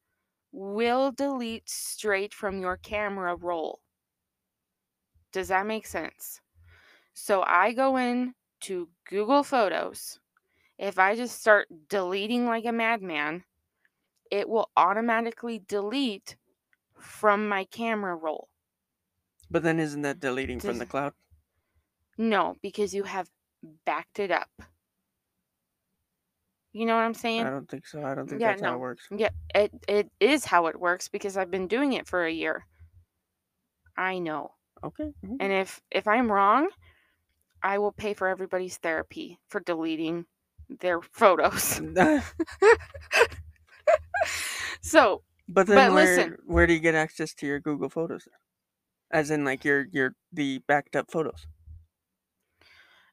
[0.54, 3.82] will delete straight from your camera roll.
[5.34, 6.40] Does that make sense?
[7.14, 10.20] So I go in to Google Photos.
[10.78, 13.44] If I just start deleting like a madman,
[14.32, 16.38] it will automatically delete
[16.98, 18.50] from my camera roll.
[19.50, 21.14] But then isn't that deleting from the cloud?
[22.18, 23.30] No, because you have
[23.86, 24.50] backed it up.
[26.74, 27.46] You know what I'm saying?
[27.46, 28.04] I don't think so.
[28.04, 29.08] I don't think Yeah, that's how it works.
[29.16, 32.66] Yeah, it it is how it works because I've been doing it for a year.
[33.96, 34.56] I know.
[34.84, 35.14] Okay.
[35.24, 35.38] mhm.
[35.40, 36.70] And if if I'm wrong,
[37.64, 40.26] I will pay for everybody's therapy for deleting
[40.70, 41.82] their photos.
[44.82, 46.38] so, but then But where listen.
[46.46, 48.28] where do you get access to your Google Photos?
[49.12, 51.48] As in like your your the backed up photos.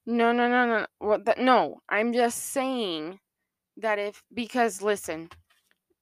[0.07, 0.87] no, no, no, no.
[0.99, 3.21] What that, no, I'm just saying
[3.81, 5.31] that if because listen,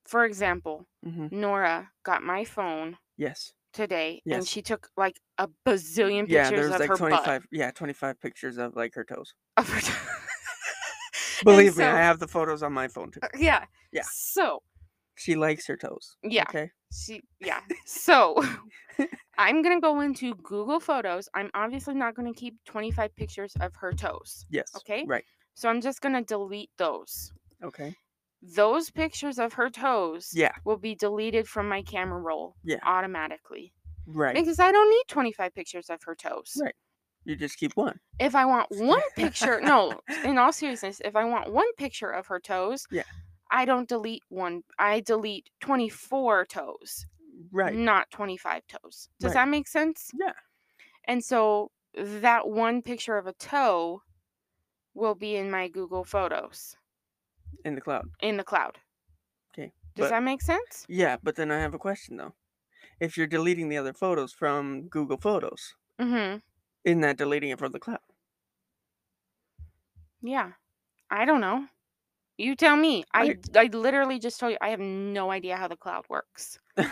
[0.05, 3.53] for example, hmm Nora got my phone Yes.
[3.73, 7.17] today and she took like a bazillion pictures Yeah, pictures there's of like her twenty
[7.17, 7.43] butt.
[7.53, 9.35] Yeah, twenty five pictures of like her toes.
[9.57, 9.81] Of her
[11.45, 13.21] Believe me, I have the photos on my phone too.
[13.37, 13.65] yeah.
[13.93, 14.03] Yeah.
[14.11, 14.63] So,
[15.15, 16.17] She likes her toes.
[16.23, 16.43] yeah.
[16.43, 16.71] Okay.
[16.93, 17.61] She yeah.
[17.87, 18.43] So
[19.39, 21.29] I'm gonna go into Google Photos.
[21.35, 24.47] I'm obviously not gonna keep 25 pictures of her toes.
[24.51, 24.73] Yes.
[24.77, 25.05] Okay.
[25.07, 25.25] Right.
[25.55, 27.33] So I'm just gonna delete those.
[27.63, 27.95] Okay.
[28.41, 30.53] Those pictures of her toes Yeah.
[30.65, 32.79] will be deleted from my camera roll Yeah.
[32.85, 33.73] automatically.
[34.07, 34.35] Right.
[34.35, 36.57] Because I don't need 25 pictures of her toes.
[36.63, 36.75] Right.
[37.25, 37.99] You just keep one.
[38.21, 42.27] If I want one picture, no, in all seriousness, if I want one picture of
[42.29, 43.03] her toes, Yeah.
[43.51, 44.63] I don't delete one.
[44.79, 47.07] I delete 24 toes.
[47.53, 47.73] Right.
[47.75, 49.09] not 25 toes.
[49.21, 49.35] Does Right.
[49.45, 50.11] that make sense?
[50.13, 50.33] Yeah.
[51.05, 54.03] And so that one picture of a toe
[54.95, 56.77] will be in my Google Photos
[57.65, 58.09] In the cloud.
[58.21, 58.79] in the cloud.
[59.53, 59.73] Okay.
[59.97, 60.87] Does But that make sense?
[60.89, 62.35] yeah, but then I have a question though.
[63.01, 66.43] If you're deleting the other photos from Google Photos, Mhm.
[66.85, 68.01] isn't that deleting it from the cloud?
[70.23, 70.53] Yeah.
[71.11, 71.67] I don't know.
[72.39, 73.05] You tell me.
[73.15, 76.59] I I literally just told you I have no idea how the cloud works.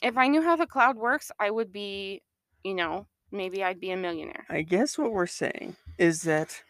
[0.00, 2.22] If I knew how the cloud works, I would be,
[2.62, 4.46] you know, maybe I'd be a millionaire.
[4.48, 6.62] I guess what we're saying is that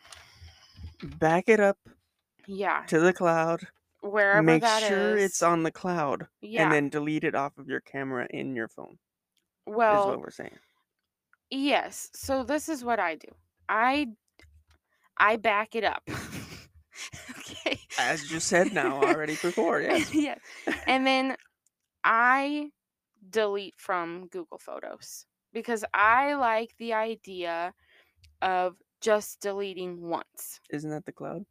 [1.02, 1.76] back it up
[2.48, 2.82] Yeah.
[2.88, 3.68] to the cloud,
[4.00, 4.88] Wherever make that is.
[4.90, 6.64] Make sure it's on the cloud, Yeah.
[6.64, 8.98] and then delete it off of your camera in your phone.
[9.66, 10.58] well is what we're saying.
[11.50, 12.10] Yes.
[12.14, 13.28] So this is what I do.
[13.68, 14.08] I
[15.18, 16.02] I back it up.
[17.38, 17.78] okay.
[17.98, 20.12] As you said now already before, yes.
[20.14, 20.36] yeah.
[20.86, 21.36] And then
[22.04, 22.70] I
[23.30, 27.74] delete from Google Photos because I like the idea
[28.42, 30.60] of just deleting once.
[30.70, 31.44] Isn't that the cloud?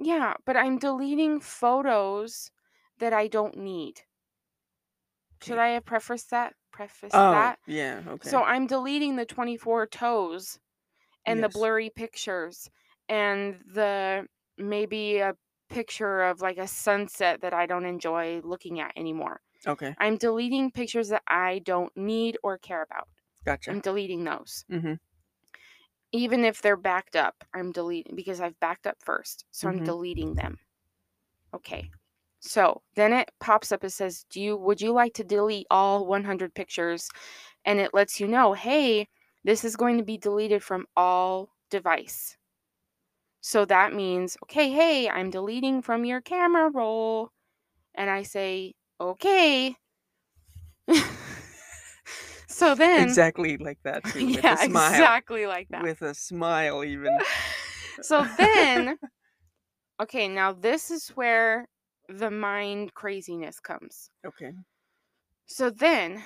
[0.00, 2.50] Yeah, but I'm deleting photos
[2.98, 4.02] that I don't need.
[5.42, 6.54] Should I have prefaced that?
[6.70, 7.58] Preface Oh, that?
[7.66, 8.30] yeah, okay.
[8.30, 10.60] So I'm deleting the 24 toes
[11.26, 11.44] and Yes.
[11.44, 12.70] the blurry pictures
[13.08, 15.36] and the maybe a
[15.68, 19.42] picture of like a sunset that I don't enjoy looking at anymore.
[19.66, 23.08] okay, I'm deleting pictures that I don't need or care about.
[23.44, 23.72] gotcha.
[23.72, 24.64] I'm deleting those.
[24.70, 24.94] Mm-hmm.
[26.12, 29.44] Even if they're backed up, I'm deleting because I've backed up first.
[29.50, 29.80] So I'm Mhm.
[29.80, 30.58] deleting them.
[31.54, 31.90] Okay.
[32.40, 33.84] So then it pops up.
[33.84, 37.08] It says, "Do you would you like to delete all 100 pictures?"
[37.64, 39.08] And it lets you know, "Hey,
[39.44, 42.38] this is going to be deleted from all device."
[43.42, 47.32] So that means, "Okay, hey, I'm deleting from your camera roll."
[47.94, 49.76] And I say, "Okay."
[52.60, 54.28] so then Exactly like that too.
[54.28, 54.92] With yeah, a smile.
[54.92, 55.84] exactly like that.
[55.84, 57.18] With a smile even.
[58.02, 58.98] so then
[60.00, 61.68] okay now this is where
[62.08, 64.52] the mind craziness comes Okay.
[65.46, 66.24] so then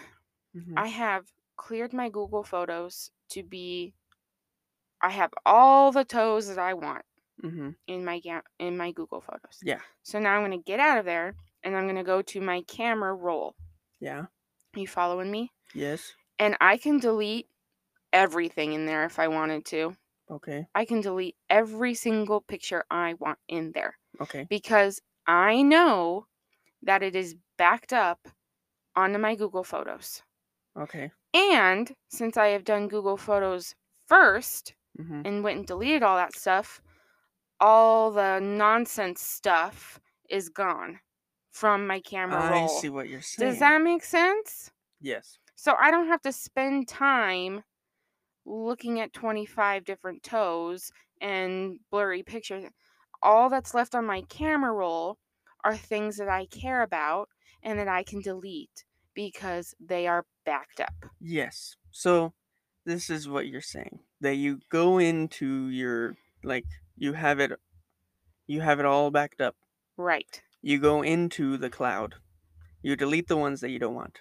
[0.55, 3.94] mhm, i have cleared my google photos to be
[5.01, 7.05] i have all the toes that i want
[7.42, 9.83] mhm, in my ga- in my google photos Yeah.
[10.03, 12.40] so now i'm going to get out of there and i'm going to go to
[12.40, 13.57] my camera roll
[14.01, 14.27] Yeah.
[14.77, 16.14] you following me Yes.
[16.38, 17.49] And i can delete
[18.12, 19.97] everything in there if i wanted to
[20.31, 20.66] Okay.
[20.75, 24.47] i can delete every single picture i want in there Okay.
[24.49, 26.27] because I know
[26.83, 28.29] that it is backed up
[28.94, 30.23] onto my Google Photos.
[30.79, 31.11] Okay.
[31.33, 33.75] And since I have done Google Photos
[34.07, 35.23] first Mm-hmm.
[35.25, 36.83] and went and deleted all that stuff,
[37.59, 41.01] all the nonsense stuff is gone
[41.53, 42.68] from my camera I roll.
[42.68, 43.51] see what you're saying.
[43.53, 44.70] Does that make sense?
[45.01, 45.38] Yes.
[45.54, 47.62] So I don't have to spend time
[48.44, 50.90] looking at 25 different toes
[51.20, 52.64] and blurry pictures.
[53.22, 55.18] All that's left on my camera roll
[55.64, 57.28] are things that I care about
[57.62, 58.84] and that I can delete
[59.14, 60.94] because they are backed up.
[61.20, 61.76] Yes.
[61.90, 62.34] So
[62.84, 64.00] this is what you're saying.
[64.20, 67.52] That you go into your like you have it
[68.46, 69.57] you have it all backed up.
[69.96, 70.42] Right.
[70.61, 72.16] You go into the cloud.
[72.82, 74.20] You delete the ones that you don't want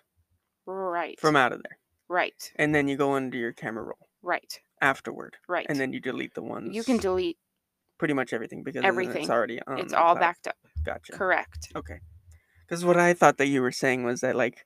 [0.66, 1.20] Right.
[1.20, 1.78] from out of there.
[2.08, 2.52] right.
[2.56, 4.60] And then you go into your camera roll Right.
[4.82, 5.38] afterward.
[5.48, 5.66] Right.
[5.70, 7.38] And then you delete the ones you can delete
[7.98, 9.22] Pretty much everything because then Everything.
[9.22, 9.80] it's already on.
[9.80, 10.20] it's the all cloud.
[10.22, 10.56] backed up.
[10.84, 11.14] Gotcha.
[11.14, 11.72] Correct.
[11.76, 12.00] Okay.
[12.66, 14.66] Because what I thought that you were saying was that like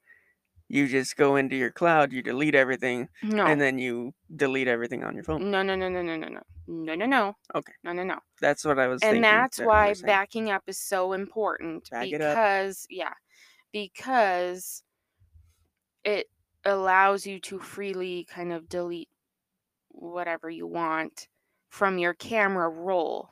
[0.70, 3.46] you just go into your cloud, you delete everything, No.
[3.46, 5.50] and then you delete everything on your phone.
[5.52, 6.42] no, no, no, no, no, no, no.
[6.68, 7.36] No, no, no.
[7.56, 7.72] Okay.
[7.84, 8.20] No, no, no.
[8.42, 9.18] That's what I was thinking.
[9.18, 10.06] and that's that you were why saying.
[10.06, 12.36] backing up is so important Back it up.
[12.36, 13.14] because yeah
[13.72, 14.84] because
[16.04, 16.28] it
[16.66, 19.10] allows you to freely kind of delete
[19.90, 21.28] whatever you want
[21.70, 23.30] from your camera roll.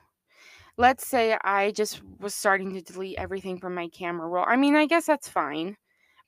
[0.78, 4.44] Let's say i just was starting to delete everything from my camera roll.
[4.46, 5.76] I mean i guess that's fine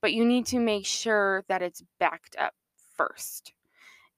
[0.01, 2.55] but you need to make sure that it's backed up
[2.95, 3.53] first.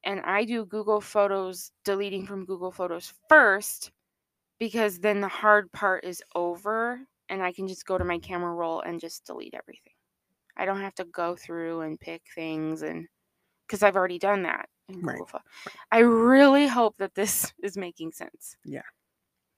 [0.04, 3.92] And i do google photos deleting from google photos first
[4.60, 7.00] because then the hard part is over
[7.30, 9.94] and I can just go to my camera roll and just delete everything.
[10.60, 13.08] I don't have to go through and pick things and
[13.66, 15.40] because I've already done that in Right, Google.
[15.92, 18.56] I really hope that this is making sense.
[18.64, 18.82] Yeah.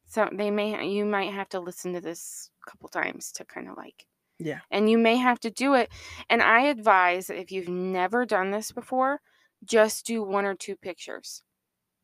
[0.06, 3.68] So they may you might have to listen to this a couple times to kind
[3.68, 4.06] of like
[4.38, 4.60] Yeah.
[4.70, 5.90] and you may have to do it.
[6.30, 9.20] And I advise if you've never done this before,
[9.64, 11.42] just do one or two pictures.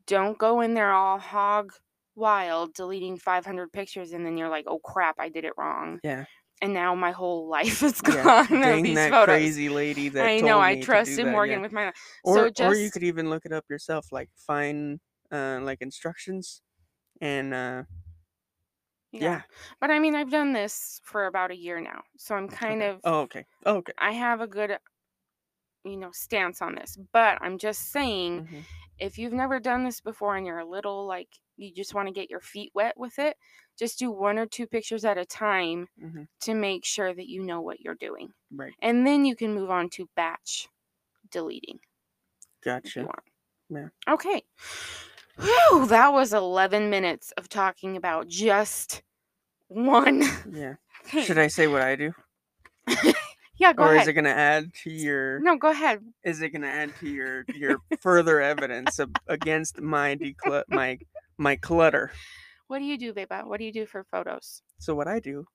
[0.06, 1.72] Don't go in there all hog
[2.16, 6.24] wild deleting 500 pictures and then you're like, "Oh crap, I did it wrong." Yeah.
[6.60, 9.26] And now my whole life is gone of Dang these that photos.
[9.34, 10.58] crazy lady that I told know.
[10.58, 11.62] me I trusted that, Morgan yeah.
[11.62, 11.92] with my
[12.24, 14.98] Or, so or you could even look it up yourself, like find
[15.30, 16.62] uh, like instructions,
[17.20, 17.82] and uh,
[19.12, 19.42] yeah.
[19.80, 22.02] But I mean, I've done this for about a year now.
[22.16, 22.90] So I'm kind okay.
[22.90, 23.44] of Oh, okay.
[23.64, 23.92] Oh, okay.
[23.98, 24.76] I have a good
[25.84, 26.96] you know, stance on this.
[27.12, 28.66] But I'm just saying Mhm.
[28.98, 32.14] if you've never done this before and you're a little like you just want to
[32.14, 33.36] get your feet wet with it,
[33.78, 36.28] just do one or two pictures at a time Mhm.
[36.40, 38.32] to make sure that you know what you're doing.
[38.50, 38.74] Right.
[38.80, 40.68] And then you can move on to batch
[41.30, 41.80] deleting
[42.62, 43.08] Gotcha.
[43.70, 43.88] Yeah.
[44.08, 44.42] Okay.
[45.38, 49.02] Whew, that was 11 minutes of talking about just
[49.68, 50.76] one Yeah.
[51.08, 52.12] Should I say what I do,
[53.58, 54.02] yeah, go or ahead.
[54.02, 55.40] is it gonna add to your?
[55.40, 56.00] No, go ahead.
[56.24, 60.98] Is it gonna add to your your further evidence of, against my declut my
[61.38, 62.10] my clutter?
[62.68, 63.46] What do you do, Beba?
[63.46, 64.62] What do you do for photos?
[64.78, 65.46] So what I do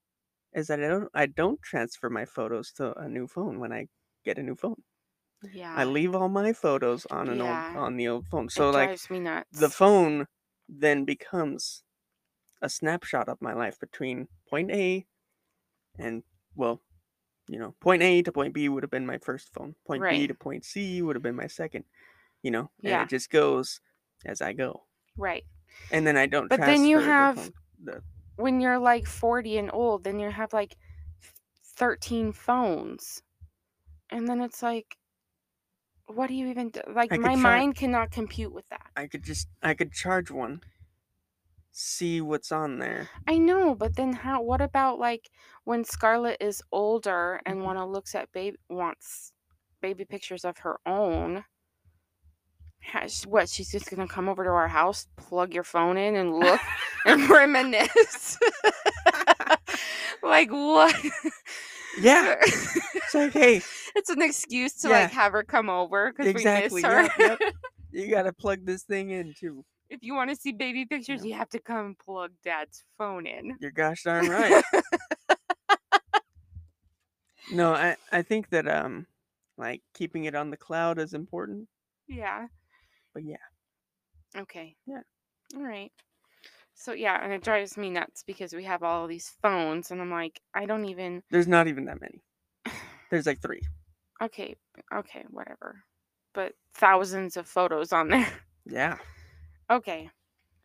[0.54, 3.88] is that I don't I don't transfer my photos to a new phone when I
[4.26, 4.82] get a new phone.
[5.54, 5.74] Yeah.
[5.76, 7.74] I leave all my photos on an Yeah.
[7.74, 8.46] old on the old phone.
[8.46, 9.60] it So like me nuts.
[9.60, 10.28] the phone
[10.70, 11.84] then becomes
[12.62, 15.06] a snapshot of my life between point A
[16.00, 16.24] and
[16.56, 16.82] well,
[17.48, 19.76] you know, point A to point B would have been my first phone.
[19.86, 21.84] Point B to point C would have been my second.
[22.42, 23.04] You know, and Yeah.
[23.04, 23.80] it just goes
[24.26, 24.84] as I go.
[25.18, 25.44] Right.
[25.92, 28.04] And then I don't But then you the have- phone- the
[28.36, 30.76] When you're like 40 and old, then you have like
[31.76, 33.22] 13 phones.
[34.10, 34.98] And then it's like,
[36.08, 36.82] what do you even do?
[36.88, 38.92] Like, I my mind cannot compute with that.
[38.96, 40.62] I could just I could charge one.
[41.76, 43.10] See what's on there.
[43.28, 44.44] I know, but then how?
[44.44, 45.32] What about like
[45.64, 47.64] when Scarlett is older and Mhm.
[47.64, 49.34] wanna looks at baby wants
[49.82, 51.44] baby pictures of her own?
[52.80, 53.50] Has, what?
[53.50, 56.62] She's just gonna come over to our house, plug your phone in, and look
[57.08, 58.38] and reminisce.
[60.22, 60.96] like what?
[62.00, 62.36] Yeah.
[62.40, 63.62] It's like, hey,
[63.96, 65.02] it's an excuse to Yeah.
[65.02, 66.84] like have her come over because exactly.
[66.84, 67.02] we miss her.
[67.24, 67.54] Yep, yep.
[67.92, 69.66] You gotta plug this thing in too.
[69.90, 73.56] If you want to see baby pictures, you have to come plug Dad's phone in.
[73.60, 74.64] You're gosh darn right.
[77.52, 79.08] no, I I think that um
[79.58, 81.68] like keeping it on the cloud is important.
[82.08, 82.48] Yeah.
[83.14, 83.38] But yeah.
[84.38, 84.76] Okay.
[84.86, 85.02] Yeah.
[85.56, 85.92] All right.
[86.76, 90.12] So yeah, and it drives me nuts because we have all these phones, and I'm
[90.12, 91.22] like, I don't even.
[91.30, 92.24] There's not even that many.
[93.12, 93.62] There's like three.
[94.22, 94.56] Okay,
[94.94, 95.84] okay, whatever.
[96.34, 98.28] But thousands of photos on there.
[98.66, 98.98] Yeah.
[99.70, 100.10] Okay,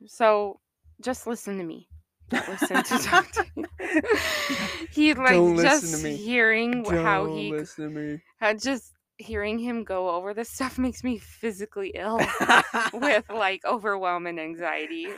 [0.07, 0.61] so
[1.01, 1.89] just listen to me.
[2.31, 3.27] Don't listen to talk
[4.91, 6.17] he like Don't listen just to me.
[6.17, 8.21] hearing wh- how Don't he listen to me.
[8.39, 12.21] how just hearing him go over this stuff makes me physically ill
[12.93, 15.09] with like overwhelming anxiety.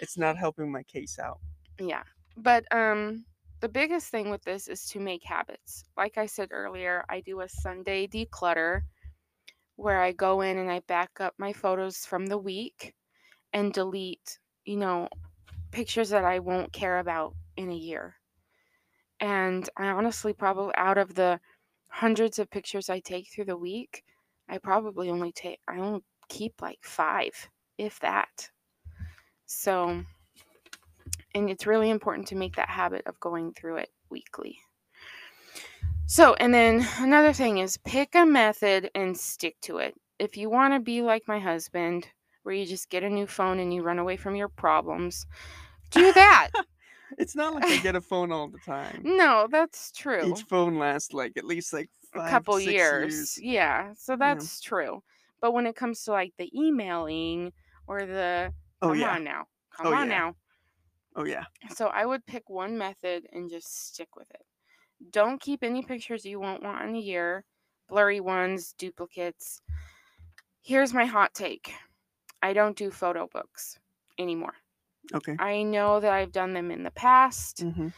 [0.00, 1.38] it's not helping my case out.
[1.80, 2.02] Yeah.
[2.36, 3.24] But um
[3.60, 5.84] the biggest thing with this is to make habits.
[5.96, 8.82] Like I said earlier, I do a Sunday declutter
[9.78, 12.94] where I go in and I back up my photos from the week
[13.52, 15.08] and delete, you know,
[15.70, 18.16] pictures that I won't care about in a year.
[19.20, 21.38] And I honestly probably out of the
[21.90, 24.02] hundreds of pictures I take through the week,
[24.48, 27.48] I probably only take I only keep like 5,
[27.78, 28.50] if that.
[29.46, 30.02] So
[31.36, 34.58] and it's really important to make that habit of going through it weekly.
[36.08, 39.94] So, and then another thing is pick a method and stick to it.
[40.18, 42.08] If you want to be like my husband,
[42.42, 45.26] where you just get a new phone and you run away from your problems.
[45.90, 46.48] Do that.
[47.18, 49.02] It's not like I get a phone all the time.
[49.04, 50.28] no, that's true.
[50.30, 53.38] Each phone lasts like at least like a couple six years.
[53.40, 55.02] Yeah, so that's true.
[55.40, 57.52] But when it comes to like the emailing
[57.86, 58.52] or the
[58.82, 59.14] Oh come yeah.
[59.14, 60.10] on now, come Oh, on yeah.
[60.10, 60.34] now.
[61.16, 61.44] Oh yeah.
[61.74, 64.44] So I would pick one method and just stick with it.
[65.10, 67.44] Don't keep any pictures you won't want in a year,
[67.88, 69.60] blurry ones, duplicates.
[70.62, 71.72] Here's my hot take.
[72.42, 73.78] I don't do photo books
[74.18, 74.54] anymore.
[75.14, 75.36] Okay.
[75.38, 77.88] I know that I've done them in the past Mm-hmm.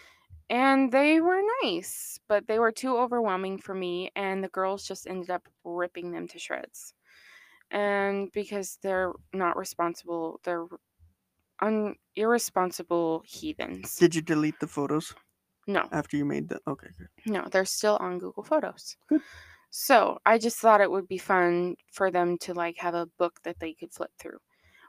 [0.51, 5.07] and they were nice, but they were too overwhelming for me and the girls just
[5.09, 6.95] ended up ripping them to shreds.
[7.71, 10.67] And because they're not responsible, they're
[11.61, 13.97] un- irresponsible heathens.
[13.97, 15.15] Did you delete the photos
[15.73, 15.89] No.
[15.93, 16.61] after you made the?
[16.67, 16.89] Okay.
[16.99, 17.09] Good.
[17.33, 18.97] No, they're still on Google Photos.
[19.09, 19.21] Good.
[19.71, 23.39] So I just thought it would be fun for them to like have a book
[23.45, 24.39] that they could flip through,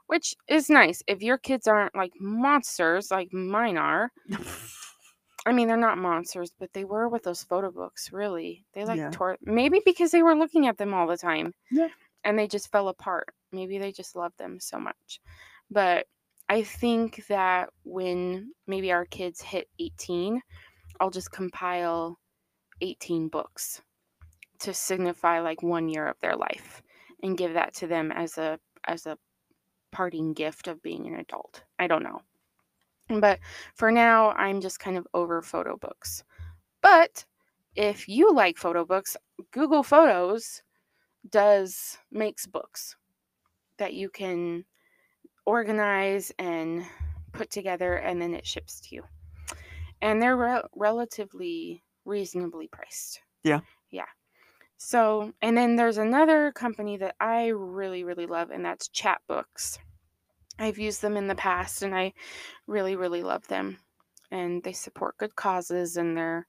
[0.08, 1.02] which is nice.
[1.06, 4.10] If your kids aren't like monsters like mine are,
[5.46, 8.64] I mean, they're not monsters, but they were with those photo books, really.
[8.74, 9.10] They like Yeah.
[9.10, 11.52] tore, maybe because they were looking at them all the time.
[11.70, 11.88] Yeah.
[12.24, 13.34] And they just fell apart.
[13.50, 15.20] Maybe they just loved them so much.
[15.70, 16.06] But
[16.48, 20.40] I think that when maybe our kids hit 18,
[21.02, 22.20] I'll just compile
[22.80, 23.82] 18 books
[24.60, 26.80] to signify like one year of their life
[27.24, 29.18] and give that to them as a as a
[29.90, 31.64] parting gift of being an adult.
[31.76, 32.20] I don't know.
[33.18, 33.40] But
[33.74, 36.22] for now, I'm just kind of over photo books.
[36.82, 37.24] But
[37.74, 39.16] if you like photo books,
[39.50, 40.62] Google Photos
[41.28, 42.94] does makes books
[43.78, 44.66] that you can
[45.46, 46.86] organize and
[47.32, 49.02] put together and then it ships to you.
[50.02, 53.22] And they're rel relatively reasonably priced.
[53.42, 53.60] Yeah.
[53.90, 54.06] Yeah.
[54.76, 59.78] So, and then there's another company that I really, really love, and that's Chatbooks.
[60.58, 62.12] I've used them in the past, and I
[62.66, 63.78] really, really love them.
[64.30, 66.46] And they support good causes, and they're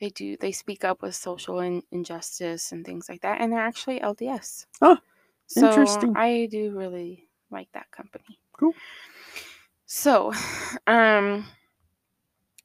[0.00, 3.40] they do they speak up with social in, injustice and things like that.
[3.40, 4.66] And they're actually LDS.
[4.82, 4.98] Oh,
[5.46, 6.14] so interesting.
[6.16, 8.38] I do really like that company.
[8.52, 8.74] Cool.
[9.86, 10.32] So,
[10.86, 11.46] um,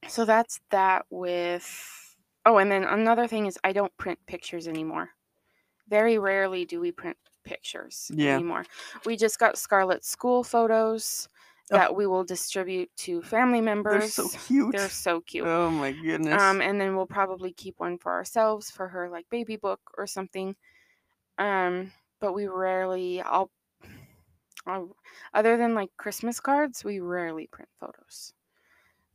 [0.07, 2.17] so that's that with.
[2.45, 5.09] Oh, and then another thing is I don't print pictures anymore.
[5.87, 8.35] Very rarely do we print pictures Yeah.
[8.35, 8.65] anymore.
[9.05, 11.27] We just got Scarlett School photos
[11.71, 11.77] Oh.
[11.77, 14.15] that we will distribute to family members.
[14.15, 14.71] They're so cute.
[14.73, 15.45] They're so cute.
[15.47, 16.41] Oh my goodness.
[16.41, 20.07] Um, and then we'll probably keep one for ourselves for her like baby book or
[20.07, 20.55] something.
[21.37, 23.51] Um, but we rarely I'll,
[24.65, 24.95] I'll
[25.33, 28.33] other than like Christmas cards, we rarely print photos.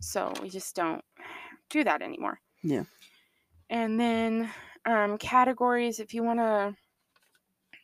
[0.05, 1.05] So we just don't
[1.71, 2.39] do that anymore.
[2.63, 2.85] Yeah.
[3.71, 4.51] And then
[4.87, 6.77] um categories if you want to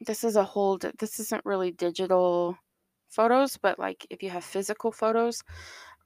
[0.02, 2.56] this is a whole this isn't really digital
[3.08, 5.42] photos, but like if you have physical photos,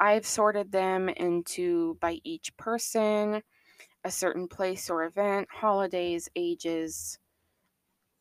[0.00, 3.42] I've sorted them into by each person,
[4.04, 7.18] a certain place or event, holidays, ages.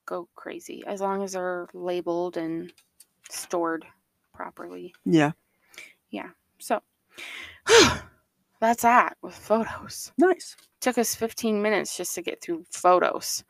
[0.05, 2.71] Go crazy as long as they're labeled and
[3.29, 3.85] stored
[4.33, 4.93] properly.
[5.05, 5.31] Yeah.
[6.09, 6.29] Yeah.
[6.59, 6.81] So
[8.59, 10.11] that's that with photos.
[10.18, 10.55] Nice.
[10.82, 13.43] Took us 15 minutes just to get through photos.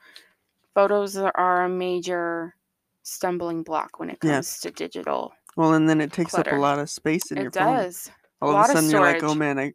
[0.76, 2.56] Photos are a major
[3.04, 4.36] stumbling block when it Yeah.
[4.36, 5.34] comes to digital.
[5.56, 7.76] Well, and then it takes up a lot of space in your It phone.
[7.76, 8.12] does.
[8.42, 9.74] All lot of of a sudden, you're like, oh man, I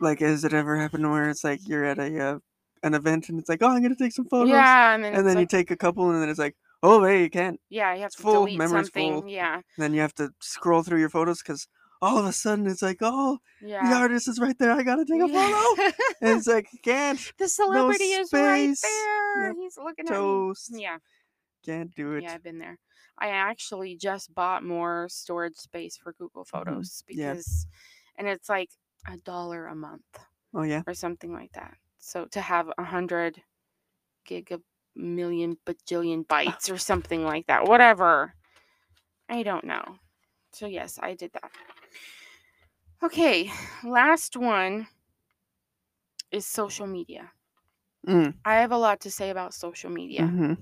[0.00, 0.20] like.
[0.20, 2.38] Has it ever happened where it's like you're at a uh,
[2.82, 5.26] an event and it's like, oh, I'm gonna take some photos, Yeah, and then, and
[5.26, 7.58] then you take a couple, and then it's like, oh, hey, you can't.
[7.70, 9.22] yeah, you have it's to full, delete something.
[9.22, 9.30] full.
[9.30, 11.66] Yeah, And then you have to scroll through your photos because
[12.02, 13.88] all of a sudden it's like, oh, yeah.
[13.88, 14.72] the artist is right there.
[14.72, 15.92] I gotta take a photo.
[16.22, 19.46] And it's like, can't, the celebrity is right there.
[19.48, 19.56] Yep.
[19.58, 20.70] He's looking toast.
[20.70, 20.82] at me.
[20.82, 20.98] Yeah,
[21.64, 22.22] can't do it.
[22.24, 22.78] yeah, I've been there.
[23.18, 26.58] I actually just bought more storage space for Google Mm-hmm.
[26.70, 27.32] Photos Yeah.
[27.34, 27.66] because,
[28.16, 28.70] and it's like
[29.10, 30.02] a dollar a month
[30.54, 31.74] Oh yeah, or something like that.
[31.98, 33.40] So to have a hundred
[34.26, 34.60] gig a
[34.94, 38.34] million bajillion bytes or something like that, whatever.
[39.28, 39.82] I don't know.
[40.52, 41.50] So yes, I did that.
[43.02, 43.50] Okay,
[43.84, 44.88] last one
[46.30, 47.32] is social media.
[48.06, 50.34] mm, I have a lot to say about social media.
[50.34, 50.54] hmm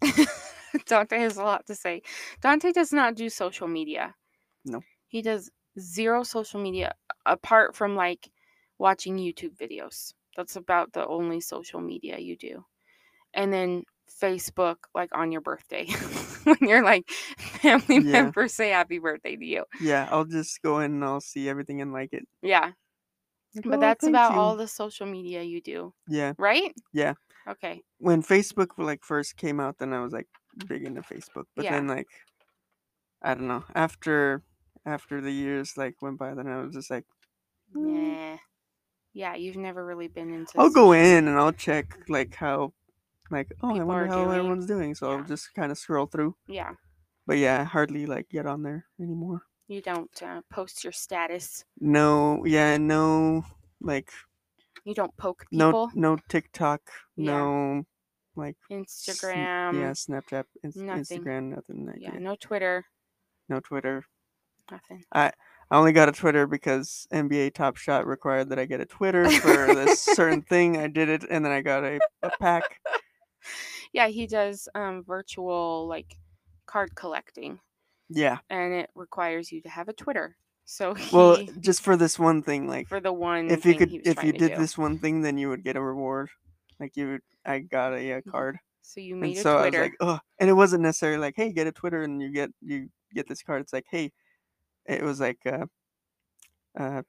[0.86, 2.02] Dante has a lot to say.
[2.40, 4.16] Dante does not do social media.
[4.64, 4.82] No.
[5.08, 6.94] He does zero social media
[7.26, 8.30] apart from like
[8.78, 10.14] watching YouTube videos.
[10.36, 12.64] That's about the only social media you do.
[13.34, 13.84] And then
[14.20, 15.86] Facebook, like on your birthday,
[16.44, 18.22] when you're like family Yeah.
[18.22, 19.64] members say happy birthday to you.
[19.80, 20.08] yeah.
[20.10, 22.26] I'll just go in and I'll see everything and like it.
[22.42, 22.72] Yeah.
[23.54, 26.72] Like, But "Oh, that's about you." all the social media you do, Yeah, right?
[26.92, 27.14] Yeah.
[27.48, 27.82] Okay.
[27.98, 30.28] when Facebook like first came out, then I was like
[30.66, 31.44] big into Facebook.
[31.56, 31.72] But Yeah.
[31.72, 32.08] then like
[33.22, 33.64] I don't know.
[33.74, 34.42] After
[34.84, 37.04] after the years like went by, then I was just like,
[37.74, 38.38] "Mm." Nah.
[39.14, 40.58] Yeah, you've never really been into.
[40.58, 42.72] I'll go in and I'll check like how,
[43.32, 44.36] like oh, I People wonder are how doing.
[44.38, 44.94] everyone's doing.
[44.94, 45.16] So Yeah.
[45.18, 46.36] I'll just kind of scroll through.
[46.46, 46.72] Yeah,
[47.26, 49.42] But yeah, I hardly like get on there anymore.
[49.68, 51.64] you don't uh, post your status.
[51.80, 53.44] No, yeah, no,
[53.80, 54.10] like
[54.84, 55.90] You don't poke people.
[55.90, 56.80] no no TikTok,
[57.16, 57.32] Yeah.
[57.38, 57.84] no,
[58.36, 59.74] like Instagram.
[59.80, 61.02] yeah, Snapchat, ins- nothing.
[61.24, 61.86] Instagram, nothing.
[61.86, 62.20] Like Yeah, that.
[62.22, 62.84] no Twitter.
[63.48, 64.04] no Twitter.
[64.70, 65.02] Nothing.
[65.12, 65.32] I
[65.70, 69.74] only got a Twitter because NBA Top Shot required that I get a Twitter for
[69.74, 70.76] this certain thing.
[70.76, 72.62] I did it, and then I got a, a pack.
[73.92, 76.18] Yeah, he does um, virtual like
[76.66, 77.60] card collecting,
[78.08, 78.40] Yeah.
[78.50, 80.36] and it requires you to have a Twitter.
[80.64, 83.92] So he, Well, just for this one thing, like for the one if you could,
[84.04, 84.56] if you did do.
[84.56, 86.30] this one thing, then you would get a reward.
[86.80, 88.32] Like you, would, I got a, uh Mhm.
[88.32, 89.78] card, so you and made a so I was Twitter.
[89.78, 92.90] like, oh, and it wasn't necessarily like, hey, get a Twitter and you get you
[93.14, 93.62] get this card.
[93.62, 94.12] It's like, hey,
[94.86, 95.66] it was like, uh,
[96.78, 97.02] uh,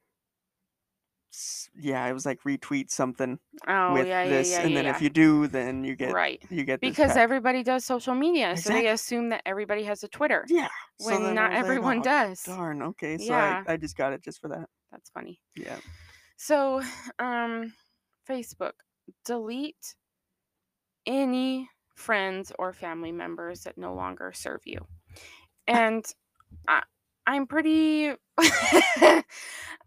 [1.80, 4.96] yeah, it was like retweet something oh with yeah, yeah, this, yeah, and then yeah.
[4.96, 6.42] if you do, then you get right.
[6.50, 7.18] you get this Because pack.
[7.18, 10.68] everybody does social media, so they assume that everybody has a Twitter yeah,
[11.00, 12.44] when I not was like, everyone "Oh, does.
[12.44, 12.82] Darn.
[12.82, 13.64] Okay, so Yeah.
[13.68, 14.68] I, I just got it just for that.
[14.92, 15.40] That's funny.
[15.56, 15.78] Yeah.
[16.38, 16.82] So,
[17.20, 17.74] um,
[18.30, 18.74] Facebook,
[19.26, 19.96] delete
[21.06, 24.80] any friends or family members that no longer serve you.
[25.66, 26.04] And
[26.68, 26.84] I,
[27.26, 29.24] I'm pretty, I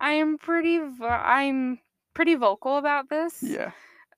[0.00, 1.78] am pretty, vo- I'm
[2.14, 3.72] pretty vocal about this Yeah.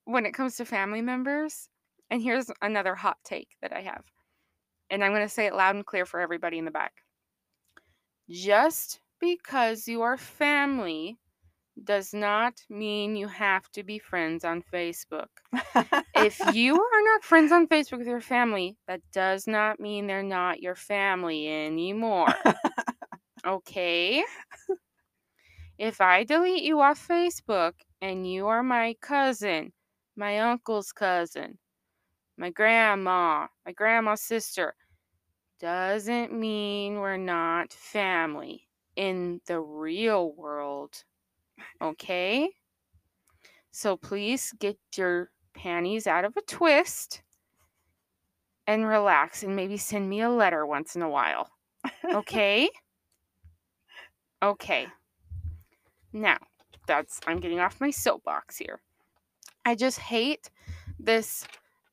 [0.05, 1.67] when it comes to family members.
[2.09, 4.03] And here's another hot take that I have.
[4.89, 6.93] And I'm going to say it loud and clear for everybody in the back.
[8.29, 11.17] Just because you are family
[11.83, 15.27] does not mean you have to be friends on Facebook.
[16.15, 20.23] If you are not friends on Facebook with your family, that does not mean they're
[20.23, 22.27] not your family anymore.
[23.45, 24.23] Okay?
[25.77, 29.71] If I delete you off Facebook and you are my cousin,
[30.15, 31.57] my uncle's cousin,
[32.37, 34.73] my grandma, my grandma's sister,
[35.59, 41.03] doesn't mean we're not family in the real world.
[41.81, 42.49] Okay?
[43.71, 47.21] So please get your panties out of a twist
[48.67, 51.49] and relax and maybe send me a letter once in a while.
[52.13, 52.69] Okay?
[54.43, 54.87] Okay.
[56.13, 56.37] Now,
[56.87, 58.81] that's I'm getting off my soapbox here.
[59.65, 60.49] I just hate
[60.99, 61.45] this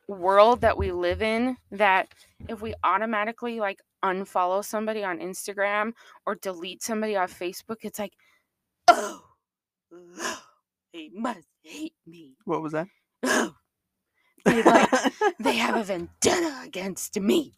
[0.08, 2.08] world that we live in that
[2.48, 5.92] if we automatically like unfollow somebody on Instagram
[6.26, 8.12] or delete somebody off Facebook, it's like,
[8.88, 9.22] oh,
[9.92, 10.42] oh,
[10.92, 12.34] they must hate me.
[12.44, 12.88] what was that?
[13.24, 13.54] Oh,
[14.46, 15.04] they like
[15.38, 17.54] they have a vendetta against me.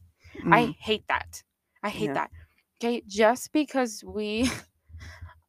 [0.50, 1.42] I Mm, hate that.
[1.82, 2.14] I hate Yeah.
[2.14, 2.30] that.
[2.82, 4.50] Okay, just because we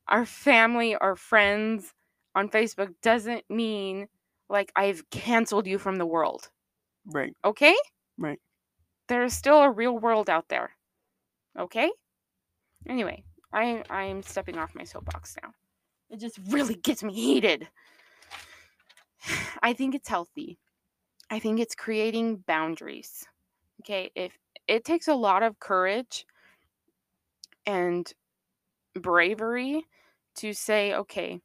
[0.10, 1.94] are family or friends
[2.36, 4.08] on Facebook doesn't mean
[4.50, 6.50] like I've canceled you from the world.
[7.06, 7.34] right.
[7.46, 7.76] Okay?
[8.18, 8.40] Right.
[9.08, 10.72] There's still a real world out there.
[11.58, 11.92] Okay?
[12.88, 15.52] Anyway, I I'm stepping off my soapbox now.
[16.10, 17.68] It just really gets me heated.
[19.64, 20.58] I think it's healthy.
[21.30, 23.28] I think it's creating boundaries.
[23.82, 24.38] Okay, if
[24.68, 26.26] it takes a lot of courage
[27.66, 28.12] and
[28.96, 29.86] bravery
[30.40, 31.40] to say, okay,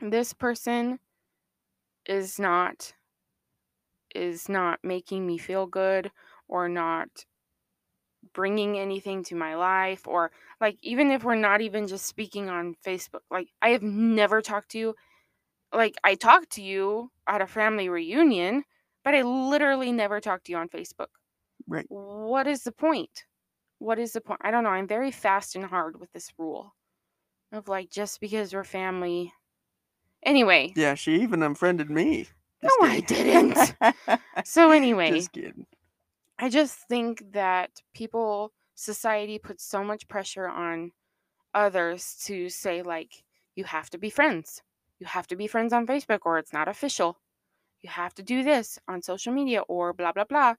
[0.00, 0.98] this person
[2.06, 2.92] is not
[4.14, 6.10] is not making me feel good
[6.48, 7.08] or not
[8.34, 10.30] bringing anything to my life or
[10.60, 14.70] like even if we're not even just speaking on Facebook like I have never talked
[14.70, 14.94] to you
[15.72, 18.64] like I talked to you at a family reunion
[19.04, 21.06] but I literally never talked to you on Facebook.
[21.66, 21.86] Right.
[21.88, 23.24] what is the point?
[23.78, 24.40] What is the point?
[24.42, 26.74] I don't know I'm very fast and hard with this rule
[27.52, 29.32] of like just because we're family
[30.22, 32.28] anyway Yeah, she even unfriended me.
[32.62, 34.18] No, Just I kidding.
[34.44, 35.66] so anyway Just kidding.
[36.42, 40.92] I just think that people, society puts so much pressure on
[41.52, 43.24] others to say, like,
[43.56, 44.62] you have to be friends.
[44.98, 47.20] You have to be friends on Facebook or it's not official.
[47.82, 50.54] You have to do this on social media or blah, blah, blah.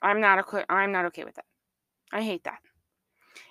[0.00, 1.46] I'm not, okay, I'm not okay with that.
[2.12, 2.60] I hate that.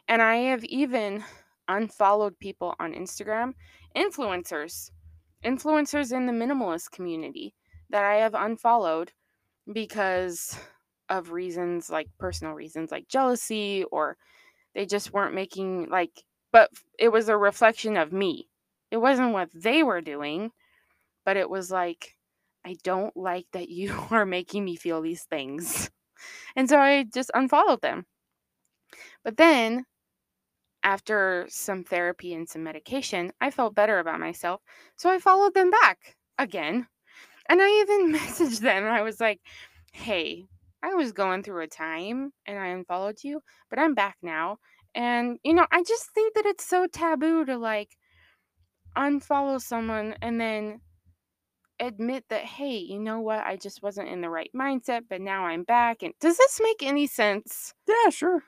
[0.07, 1.25] And I have even
[1.67, 3.53] unfollowed people on Instagram,
[3.95, 4.91] influencers,
[5.43, 7.53] influencers in the minimalist community
[7.89, 9.11] that I have unfollowed
[9.71, 10.57] because
[11.09, 14.17] of reasons like personal reasons like jealousy or
[14.75, 18.49] they just weren't making like but it was a reflection of me.
[18.91, 20.51] It wasn't what they were doing
[21.25, 22.15] but it was like
[22.65, 25.89] i don't like that you are making me feel these things.
[26.55, 28.05] And so i just unfollowed them.
[29.23, 29.85] But then,
[30.87, 34.61] after some therapy and some medication, I felt better about myself.
[34.95, 36.87] So I followed them back again.
[37.49, 38.85] And I even messaged them.
[38.85, 39.41] I was like,
[39.93, 40.45] hey,
[40.83, 44.59] I was going through a time and I unfollowed you, but I'm back now.
[44.95, 47.97] And, you know, I just think that it's so taboo to like
[48.97, 50.81] unfollow someone and then
[51.79, 53.39] admit that, hey, you know what?
[53.45, 56.03] I just wasn't in the right mindset, but now I'm back.
[56.03, 57.73] And does this make any sense?
[57.87, 58.43] Yeah, sure.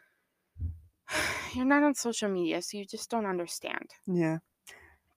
[1.54, 3.90] You're not on social media, so you just don't understand.
[4.08, 4.38] Yeah.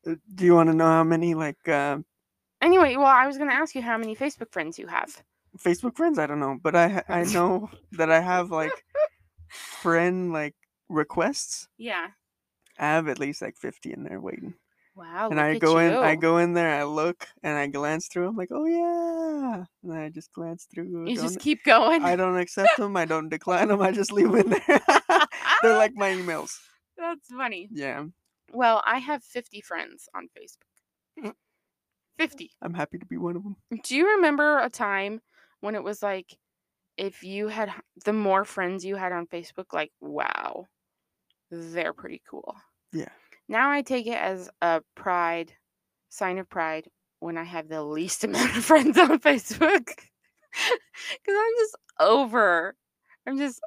[0.06, 1.98] Uh, Do you want to know how many like uh,
[2.60, 5.22] Anyway, well, I was going to ask you how many Facebook friends you have.
[5.58, 6.18] Facebook friends?
[6.18, 8.72] I don't know, but I I know that I have like
[9.48, 10.54] friend like
[10.88, 11.68] requests.
[11.76, 12.08] Yeah.
[12.78, 14.54] I have at least like fifty in there waiting.
[14.94, 15.30] Wow.
[15.30, 18.28] and I go in, I go in there, I look, and I glance through.
[18.28, 21.08] I'm like, oh yeah, and I just glance through.
[21.08, 22.02] You just keep going.
[22.02, 22.96] I don't accept them.
[22.96, 23.80] I don't decline them.
[23.80, 24.80] I just leave them in there.
[25.62, 26.52] They're like my emails.
[26.98, 27.68] That's funny.
[27.72, 28.04] Yeah,
[28.52, 31.24] Well, I have 50 friends on Facebook.
[31.24, 31.32] Mm.
[32.18, 32.50] 50.
[32.60, 33.56] I'm happy to be one of them.
[33.82, 35.22] Do you remember a time
[35.60, 36.36] when it was like
[36.96, 37.72] if you had
[38.04, 40.66] the more friends you had on Facebook, like, wow,
[41.50, 42.54] they're pretty cool.
[42.92, 43.08] Yeah.
[43.52, 45.52] Now I take it as a pride,
[46.08, 46.88] sign of pride,
[47.20, 49.88] when I have the least amount of friends on Facebook.
[50.52, 52.76] Because I'm just over.
[53.26, 53.60] I'm just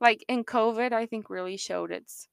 [0.00, 2.26] like in COVID, I think really showed its,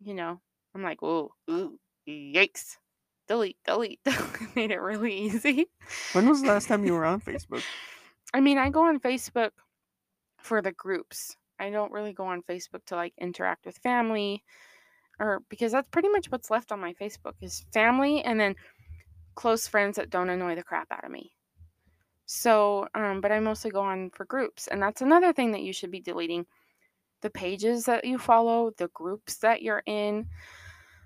[0.00, 0.38] you know,
[0.74, 2.76] I'm like, whoa, ooh, yikes.
[3.26, 4.00] Delete, delete.
[4.54, 5.66] Made it really easy.
[6.12, 7.62] When was the last time you were on Facebook?
[8.34, 9.52] I mean, I go on Facebook
[10.38, 11.34] for the groups.
[11.58, 14.44] I don't really go on Facebook to like interact with family
[15.18, 18.54] or because that's pretty much what's left on my Facebook is family and then
[19.34, 21.32] close friends that don't annoy the crap out of me.
[22.26, 24.66] So, um, but I mostly go on for groups.
[24.66, 26.46] And that's another thing that you should be deleting
[27.22, 30.26] the pages that you follow, the groups that you're in.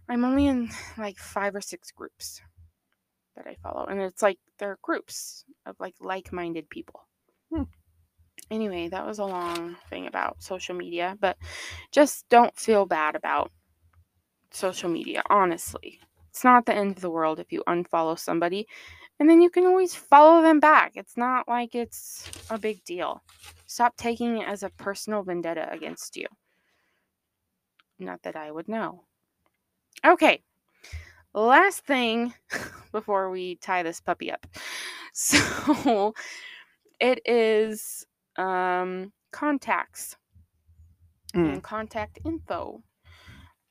[0.08, 2.40] I'm only in like five or six groups
[3.36, 3.84] that I follow.
[3.84, 7.06] And it's like they're groups of like like minded people.
[7.52, 7.64] Hmm.
[8.50, 11.36] Anyway, that was a long thing about social media, but
[11.92, 13.52] just don't feel bad about
[14.52, 16.00] social media, honestly.
[16.30, 18.66] It's not the end of the world if you unfollow somebody,
[19.18, 20.92] and then you can always follow them back.
[20.94, 23.22] It's not like it's a big deal.
[23.66, 26.26] Stop taking it as a personal vendetta against you.
[27.98, 29.04] Not that I would know.
[30.06, 30.42] Okay.
[31.34, 32.34] Last thing
[32.92, 34.46] before we tie this puppy up.
[35.12, 36.14] So
[37.00, 40.16] it is um contacts
[41.34, 41.52] Mm.
[41.54, 42.82] and contact info.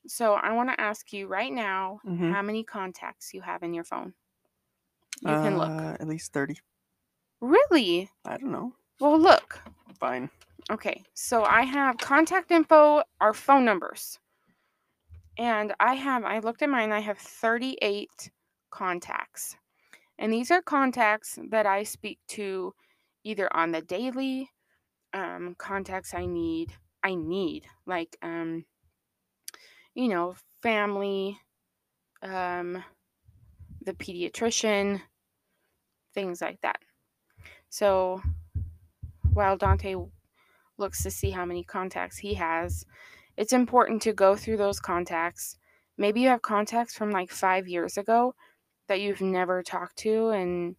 [0.10, 2.34] So I want to ask you right now Mhm.
[2.34, 4.16] how many contacts you have in your phone.
[5.22, 5.70] You can look.
[5.70, 6.60] Uh, At least thirty.
[7.42, 8.10] Really?
[8.26, 8.76] I don't know.
[9.00, 9.62] Well, look.
[10.00, 10.30] Fine.
[10.72, 14.20] Okay, so I have contact info, our phone numbers.
[15.38, 18.30] And I have, I looked at mine, I have 38
[18.72, 19.56] contacts.
[20.18, 22.76] And these are contacts that I speak to
[23.24, 24.50] either on the daily,
[25.14, 28.66] um, contacts I need, I need, like, um,
[30.00, 30.34] you know,
[30.64, 31.38] family,
[32.24, 32.82] um,
[33.82, 35.02] the pediatrician,
[36.14, 36.80] things like that.
[37.68, 38.22] So
[39.34, 39.96] while Dante
[40.78, 42.86] looks to see how many contacts he has,
[43.36, 45.58] it's important to go through those contacts.
[45.98, 48.36] Maybe you have contacts from like five years ago
[48.88, 50.78] that you've never talked to and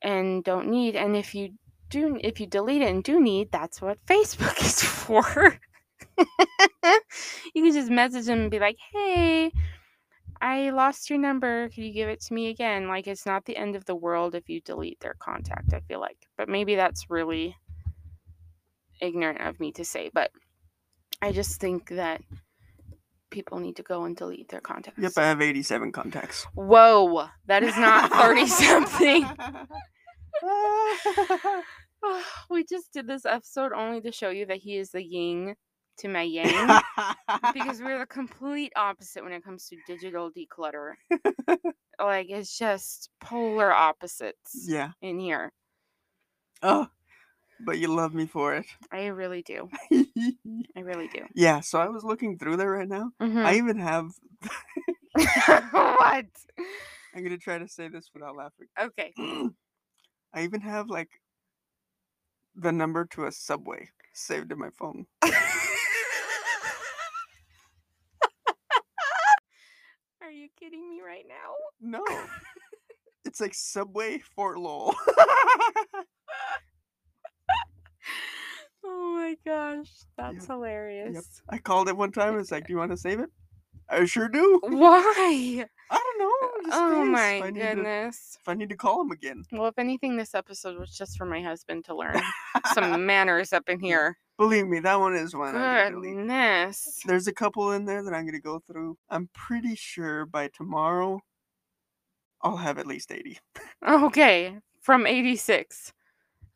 [0.00, 0.94] and don't need.
[0.94, 1.54] And if you
[1.90, 5.58] do if you delete it and do need, that's what Facebook is for.
[7.54, 9.52] you can just message them and be like, hey,
[10.40, 11.68] I lost your number.
[11.68, 12.88] Could you give it to me again?
[12.88, 16.00] Like it's not the end of the world if you delete their contact, I feel
[16.00, 16.26] like.
[16.36, 17.56] But maybe that's really
[19.00, 20.30] ignorant of me to say, but
[21.22, 22.22] I just think that
[23.30, 25.00] people need to go and delete their contacts.
[25.00, 26.46] Yep, I have eighty-seven contacts.
[26.54, 29.24] Whoa, that is not 30 something.
[32.50, 35.54] we just did this episode only to show you that he is the yin
[35.98, 36.80] to my yang
[37.54, 40.94] because we're the complete opposite when it comes to digital declutter.
[42.00, 44.92] like it's just polar opposites yeah.
[45.02, 45.52] in here.
[46.62, 46.88] Oh,
[47.60, 48.66] but you love me for it.
[48.90, 49.68] I really do.
[49.92, 51.24] I really do.
[51.34, 51.60] yeah.
[51.60, 53.10] So I was looking through there right now.
[53.20, 53.44] Mhm.
[53.44, 54.12] I even have.
[55.12, 56.26] what?
[57.14, 58.68] I'm gonna try to say this without laughing.
[58.80, 59.12] Okay.
[60.34, 61.08] I even have like
[62.54, 65.06] the number to a subway saved in my phone.
[70.20, 71.54] Are you kidding me right now?
[71.80, 72.04] No.
[73.24, 74.94] it's like Subway Fort Lowell.
[78.90, 80.46] Oh my gosh, that's Yep.
[80.46, 81.42] hilarious.
[81.50, 82.30] I called it one time.
[82.34, 83.28] and It's like, do you want to save it?
[83.90, 84.60] I sure do.
[84.62, 85.66] Why?
[85.90, 86.72] I don't know.
[86.74, 88.38] Oh curious my if need to- goodness.
[88.40, 89.42] if I need to call him again.
[89.52, 92.18] Well, if anything, this episode was just for my husband to learn
[92.74, 94.16] some manners up in here.
[94.38, 95.56] Believe me, that one is one.
[95.56, 96.16] I need to delete.
[96.16, 97.00] Goodness.
[97.04, 98.96] There's a couple in there that I'm gonna go through.
[99.10, 101.20] I'm pretty sure by tomorrow,
[102.42, 103.38] I'll have at least eighty.
[103.86, 105.92] Okay, from 86.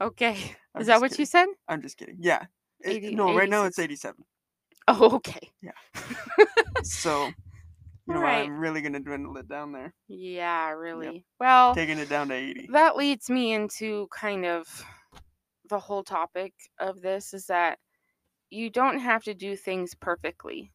[0.01, 0.37] Okay.
[0.75, 1.49] I'm Is that what you said?
[1.69, 2.17] I'm just kidding.
[2.21, 2.45] Yeah.
[2.81, 4.25] It- 80 no, right now it's 87.
[4.89, 5.51] Oh, okay.
[5.61, 5.73] Yeah.
[6.83, 7.27] so,
[8.07, 8.47] you know, what, Alright.
[8.47, 11.25] I'm really gonna dwindle it down there, Yeah, really.
[11.39, 12.69] Well, taking it down to 80.
[12.73, 14.85] that leads me into kind of
[15.73, 17.81] the whole topic of this is that
[18.51, 20.73] you don't have to do things perfectly.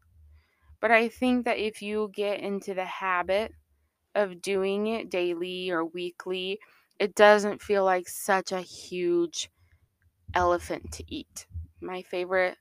[0.82, 3.54] But I think that if you get into the habit
[4.16, 6.60] of doing it daily or weekly,
[7.00, 9.50] it doesn't feel like such a huge
[10.36, 11.48] elephant to eat.
[11.82, 12.58] My favorite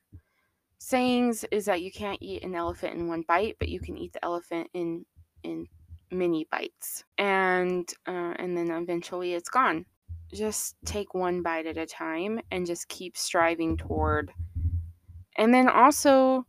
[0.79, 4.13] sayings is that you can't eat an elephant in one bite, but you can eat
[4.13, 5.05] the elephant in
[5.43, 5.67] in
[6.11, 9.85] mini bites, and uh, and then eventually it's gone.
[10.33, 14.31] Just take one bite at a time and just keep striving toward.
[15.37, 16.45] And then also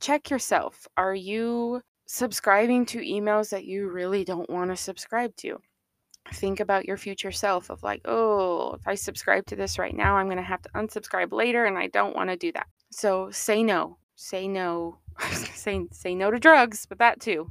[0.00, 0.88] check yourself.
[0.96, 5.60] Are you subscribing to emails that you really don't want to subscribe to?
[6.34, 10.16] Think about your future self of like, oh, if I subscribe to this right now,
[10.16, 12.66] I'm going to have to unsubscribe later and I don't want to do that.
[12.90, 13.98] So say no.
[14.16, 14.98] Say no.
[15.54, 17.50] say say no to drugs, but that too.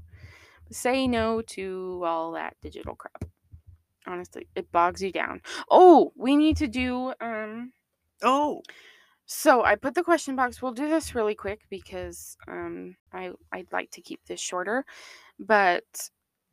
[0.71, 3.25] Say no to all that digital crap.
[4.07, 5.41] Honestly, it bogs you down.
[5.69, 7.73] Oh, we need to do um
[8.21, 8.61] Oh,
[9.31, 10.59] so I put the question box.
[10.59, 14.85] We'll do this really quick because um, I I'd like to keep this shorter.
[15.37, 15.83] But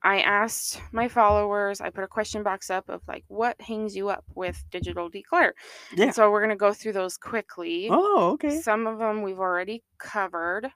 [0.03, 1.81] I asked my followers.
[1.81, 5.53] I put a question box up of like, what hangs you up with digital declutter?
[5.97, 6.05] Yeah.
[6.05, 7.89] And so we're gonna go through those quickly.
[7.91, 8.61] oh, okay.
[8.61, 10.71] Some of them we've already covered,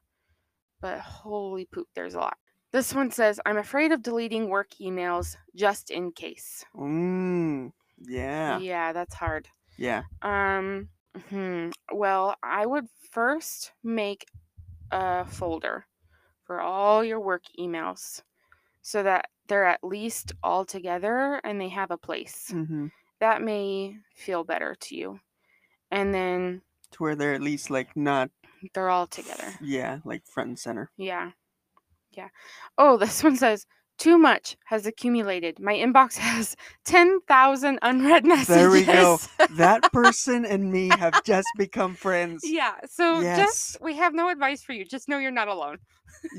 [0.80, 2.38] but holy poop, there's a lot.
[2.72, 6.64] This one says, I'm afraid of deleting work emails just in case.
[6.76, 9.48] Mm, yeah, yeah that's hard.
[9.76, 10.02] yeah.
[10.22, 10.88] Um,
[11.28, 11.70] hmm.
[11.92, 14.26] Well, I would first make
[14.92, 15.86] a folder
[16.44, 18.22] for all your work emails
[18.82, 22.50] so that they're at least all together and they have a place.
[22.52, 22.86] Mm-hmm.
[23.18, 25.20] That may feel better to you.
[25.90, 26.62] And then
[26.92, 28.30] To where they're at least like not,
[28.74, 29.54] they're all together.
[29.60, 30.90] yeah, like front and center.
[30.96, 31.32] Yeah.
[32.12, 32.28] Yeah.
[32.78, 33.66] Oh, this one says,
[33.98, 35.60] too much has accumulated.
[35.60, 36.56] My inbox has
[36.86, 38.56] 10,000 unread messages.
[38.56, 39.18] There we go.
[39.56, 42.42] That person and me have just become friends.
[42.44, 42.74] Yeah.
[42.88, 43.36] So Yes.
[43.36, 44.84] just we have no advice for you.
[44.84, 45.78] Just know you're not alone.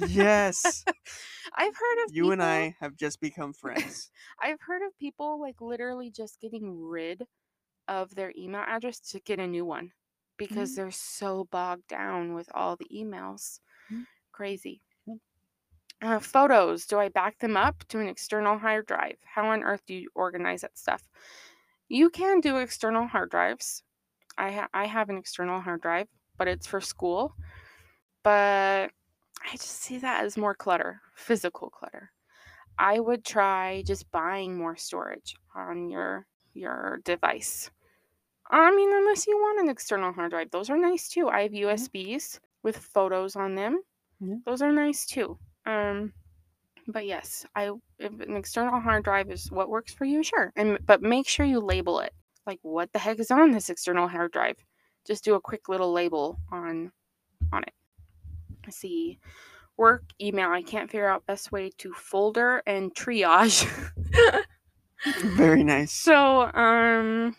[0.07, 0.83] Yes,
[1.55, 4.11] I've heard of you and I have just become friends.
[4.41, 7.23] I've heard of people like literally just getting rid
[7.87, 9.91] of their email address to get a new one
[10.37, 10.75] because Mm.
[10.75, 13.59] they're so bogged down with all the emails.
[13.91, 14.05] Mm.
[14.31, 14.81] Crazy.
[16.01, 16.87] Uh, photos.
[16.87, 19.17] Do I back them up to an external hard drive?
[19.23, 21.07] How on earth do you organize that stuff?
[21.89, 23.83] You can do external hard drives.
[24.37, 27.35] I ha- I have an external hard drive, but it's for school.
[28.23, 28.91] But
[29.43, 32.11] I just see that as more clutter, physical clutter.
[32.79, 37.69] I would try just buying more storage on your your device.
[38.49, 41.29] I mean, unless you want an external hard drive, those are nice too.
[41.29, 43.81] I have USBs with photos on them.
[44.19, 44.35] Yeah.
[44.45, 45.37] Those are nice too.
[45.65, 46.13] Um,
[46.87, 50.51] but yes, I if an external hard drive is what works for you, sure.
[50.55, 52.13] And but make sure you label it.
[52.45, 54.57] Like, what the heck is on this external hard drive?
[55.05, 56.91] Just do a quick little label on
[57.53, 57.73] on it.
[58.65, 59.19] Let's see.
[59.77, 60.49] Work email.
[60.49, 63.67] I can't figure out best way to folder and triage.
[65.23, 65.91] Very nice.
[65.91, 67.35] so, um,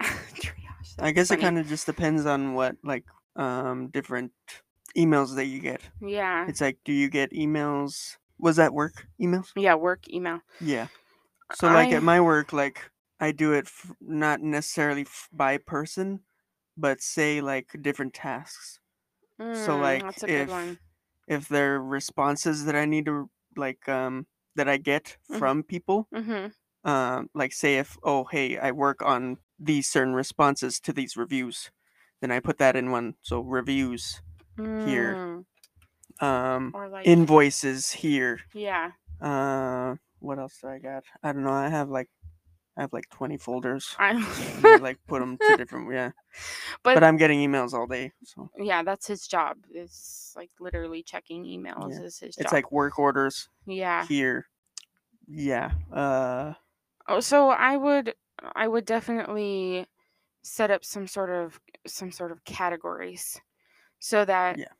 [0.02, 0.94] triage.
[0.98, 3.04] I guess it kind of just depends on what like
[3.36, 4.32] um different
[4.96, 5.90] emails that you get.
[6.00, 6.48] Yeah.
[6.48, 8.16] It's like, do you get emails?
[8.38, 9.54] Was that work emails?
[9.56, 9.74] Yeah.
[9.74, 10.40] Work email.
[10.60, 10.88] Yeah.
[11.52, 16.22] So like at my work, like I do it f- not necessarily f- by person,
[16.76, 18.80] but say like different tasks.
[19.52, 20.78] So Mm, like a good if
[21.28, 24.26] if there are responses that I need to like um
[24.56, 25.38] that I get Mhm.
[25.38, 26.52] from people, Mm-hmm.
[26.84, 31.70] um like say if oh hey I work on these certain responses to these reviews,
[32.20, 33.16] then I put that in one.
[33.22, 34.22] So reviews,
[34.86, 35.14] here.
[35.14, 35.44] Mm,
[36.22, 38.40] um or like invoices here.
[38.54, 38.90] yeah.
[39.20, 41.04] Uh, what else do I got?
[41.22, 41.52] I don't know.
[41.52, 42.08] I have like
[42.76, 43.94] I have like twenty folders.
[43.98, 44.12] I
[44.80, 46.12] like put them to different yeah.
[46.82, 49.58] but, But I'm getting emails all day, so yeah, that's his job.
[49.70, 52.02] It's like literally checking emails Yeah.
[52.06, 54.06] is his it's like work orders yeah.
[54.06, 54.46] here.
[55.26, 55.72] Yeah.
[55.92, 56.54] Uh.
[57.08, 58.14] Oh, so I would
[58.54, 59.86] I would definitely
[60.42, 63.38] set up some sort of some sort of categories
[64.00, 64.72] so that Yeah.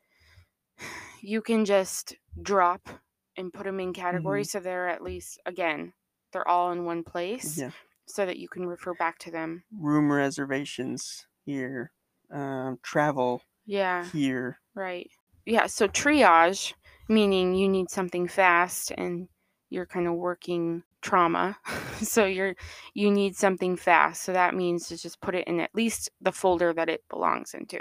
[1.21, 2.89] you can just drop
[3.37, 4.01] and put them in Mm-hmm.
[4.01, 5.93] categories so they're at least again
[6.33, 7.71] they're all in one place Yeah.
[8.05, 11.91] so that you can refer back to them Room reservations here.
[12.31, 14.59] Um, travel yeah here.
[14.73, 15.09] right
[15.45, 16.73] yeah so triage
[17.09, 19.27] meaning you need something fast and
[19.69, 21.57] you're kind of working trauma
[22.01, 22.55] so you're
[22.93, 26.31] you need something fast so that means to just put it in at least the
[26.31, 27.79] folder that it belongs into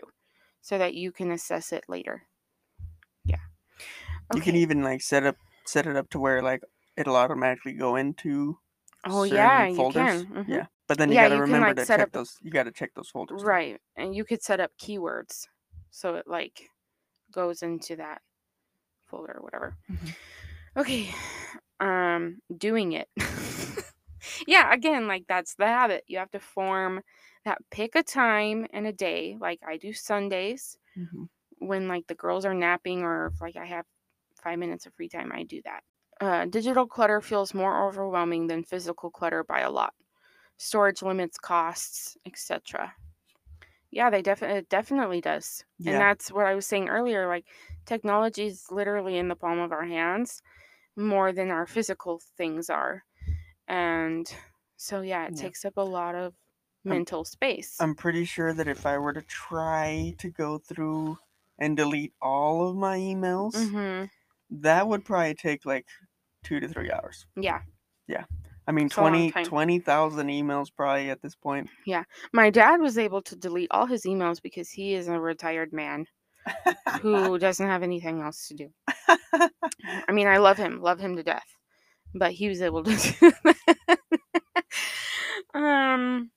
[0.61, 2.23] so that you can assess it later
[3.25, 3.39] yeah
[4.35, 5.37] You can even like set up
[5.67, 6.63] set it up to where like
[6.97, 8.59] it'll automatically go into
[9.07, 10.25] oh yeah you folders.
[10.25, 10.49] can mhm.
[10.49, 10.67] Yeah.
[10.89, 12.73] But then you Yeah, gotta you can, remember like, to check up- those you gotta
[12.73, 13.43] check those folders.
[13.45, 15.47] right and you could set up keywords
[15.91, 16.69] so it like
[17.33, 18.23] goes into that
[19.07, 20.15] folder or whatever Mhm.
[20.77, 21.15] okay
[21.81, 23.09] um doing it
[24.47, 27.03] yeah again like that's the habit you have to form
[27.45, 31.28] that pick a time and a day like i do sundays Mhm.
[31.59, 33.86] when like the girls are napping or if like i have
[34.43, 35.82] five minutes of free time i do that
[36.20, 39.95] uh, digital clutter feels more overwhelming than physical clutter by a lot
[40.59, 42.95] storage limits costs etc
[43.91, 45.93] yeah they definitely definitely does Yeah.
[45.93, 47.47] and that's what i was saying earlier like
[47.86, 50.43] technology is literally in the palm of our hands
[50.97, 53.05] more than our physical things are
[53.68, 54.34] and
[54.76, 55.36] so yeah it Yeah.
[55.36, 56.34] takes up a lot of
[56.85, 61.18] mental space I'm pretty sure that if I were to try to go through
[61.59, 64.05] and delete all of my emails, hmm
[64.51, 65.87] that would probably take like
[66.43, 67.26] two to three hours.
[67.37, 67.61] yeah
[68.09, 68.24] Yeah.
[68.66, 69.45] I mean, It's a long 20 time.
[69.45, 71.68] 20,000 emails probably at this point.
[71.87, 72.05] Yeah.
[72.33, 76.07] My dad was able to delete all his emails because he is a retired man
[77.01, 78.68] who doesn't have anything else to do
[80.09, 81.47] I mean, I love him, love him to death,
[82.14, 83.99] but he was able to do that.
[85.55, 86.31] um,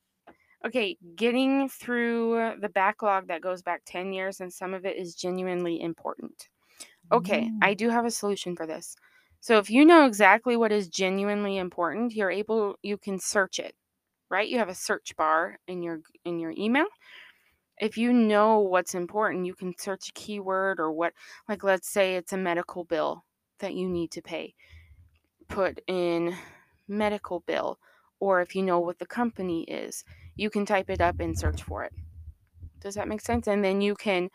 [0.65, 5.15] okay, getting through the backlog that goes back 10 years, and some of it is
[5.15, 6.49] genuinely important.
[7.11, 7.59] Okay, mm.
[7.61, 8.95] I do have a solution for this.
[9.39, 13.75] So if you know exactly what is genuinely important, you're able you can search it.
[14.29, 14.47] Right?
[14.47, 16.85] You have a search bar in your in your email.
[17.79, 21.13] If you know what's important, you can search a keyword or what
[21.49, 23.25] like let's say it's a medical bill
[23.59, 24.55] that you need to pay.
[25.49, 26.33] Put in
[26.87, 27.79] medical bill
[28.21, 30.05] or if you know what the company is,
[30.35, 31.93] you can type it up and search for it.
[32.81, 33.47] Does that make sense?
[33.47, 34.29] And then you can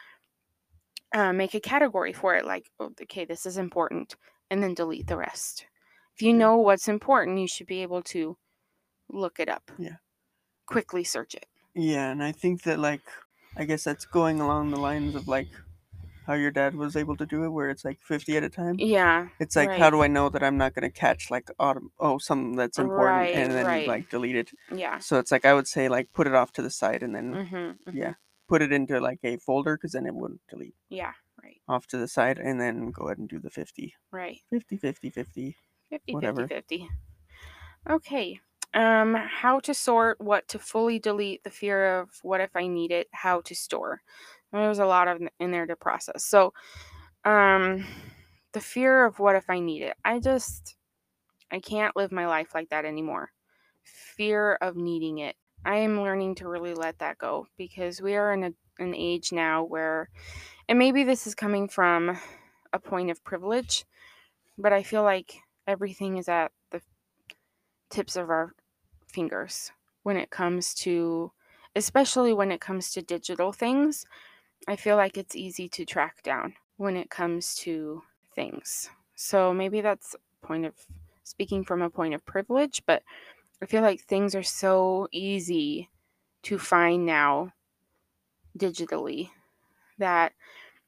[1.13, 4.17] uh, make a category for it like oh, okay this is important
[4.51, 5.67] and then delete the rest
[6.15, 8.37] if you know what's important you should be able to
[9.11, 9.97] look it up Yeah.
[10.67, 13.03] quickly search it Yeah, and I think that like
[13.57, 15.49] I guess that's going along the lines of like
[16.29, 18.77] how your dad was able to do it where it's like 50 at a time.
[18.79, 21.91] yeah It's like how do I know that I'm not going to catch like autumn
[21.99, 23.89] oh something that's important Right, and then right.
[23.89, 24.51] like delete it.
[24.73, 27.15] yeah So it's like I would say like put it off to the side and
[27.17, 28.15] then mm-hmm, yeah,
[28.47, 31.13] put it into like a folder cuz then it wouldn't delete yeah
[31.43, 34.77] right off to the side and then go ahead and do the 50 right 50
[34.77, 35.57] 50 50.
[35.91, 36.47] 50 Whatever.
[36.47, 36.91] 50 50
[37.89, 38.41] okay
[38.75, 42.91] um how to sort what to fully delete the fear of what if i need
[42.91, 44.03] it how to store
[44.53, 46.25] there's a lot of in there to process.
[46.25, 46.53] So
[47.25, 47.85] um
[48.53, 50.77] the fear of what if i need it i just
[51.51, 53.31] i can't live my life like that anymore.
[53.85, 55.37] Fear of needing it.
[55.65, 59.33] I am learning to really let that go because we are in a, an age
[59.33, 60.09] now where
[60.69, 62.19] and maybe this is coming from
[62.73, 63.85] a point of privilege
[64.59, 65.37] but i feel like
[65.67, 66.81] everything is at the
[67.91, 68.55] tips of our
[69.07, 69.73] fingers
[70.03, 71.33] when it comes to
[71.75, 74.05] especially when it comes to digital things
[74.69, 78.03] i feel like it's easy to track down when it comes to
[78.37, 78.89] things.
[79.17, 80.75] So maybe that's point of
[81.25, 83.03] speaking from a point of privilege but
[83.61, 85.91] i feel like things are so easy
[86.45, 87.53] to find now
[88.57, 89.31] digitally
[89.99, 90.33] that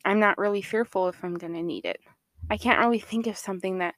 [0.04, 2.00] i'm not really fearful if i'm going to need it.
[2.48, 3.94] I can't really think of something that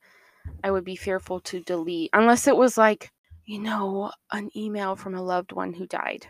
[0.64, 3.10] I would be fearful to delete unless it was like,
[3.44, 6.26] you know, an email from a loved one who died.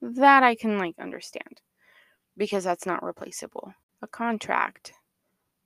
[0.00, 1.60] That I can like understand
[2.36, 3.74] because that's not replaceable.
[4.02, 4.92] A contract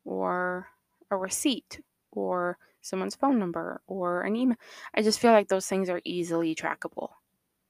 [0.04, 0.68] or
[1.10, 1.80] a receipt
[2.12, 4.56] or someone's phone number or an email.
[4.94, 7.10] I just feel like those things are easily trackable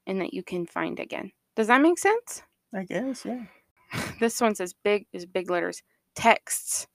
[0.07, 1.33] and that you can find again.
[1.55, 2.43] Does that make sense?
[2.75, 3.45] I guess, yeah.
[4.21, 5.83] This one says big is big letters.
[6.15, 6.87] Texts.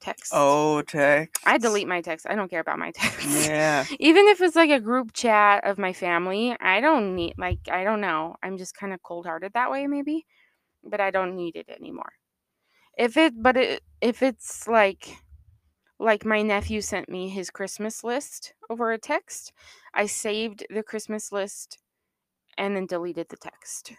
[0.00, 0.32] Texts.
[0.34, 1.42] Oh, text.
[1.46, 2.26] I delete my texts.
[2.28, 3.46] I don't care about my texts.
[3.46, 3.84] Yeah.
[3.98, 7.84] Even if it's like a group chat of my family, I don't need like I
[7.84, 8.36] don't know.
[8.42, 10.26] I'm just kind of cold-hearted that way maybe,
[10.88, 12.12] but I don't need it anymore.
[12.96, 15.18] If it but it, if it's like
[15.98, 19.52] like my nephew sent me his Christmas list over a text,
[19.94, 21.78] I saved the Christmas list
[22.58, 23.92] and then deleted the text.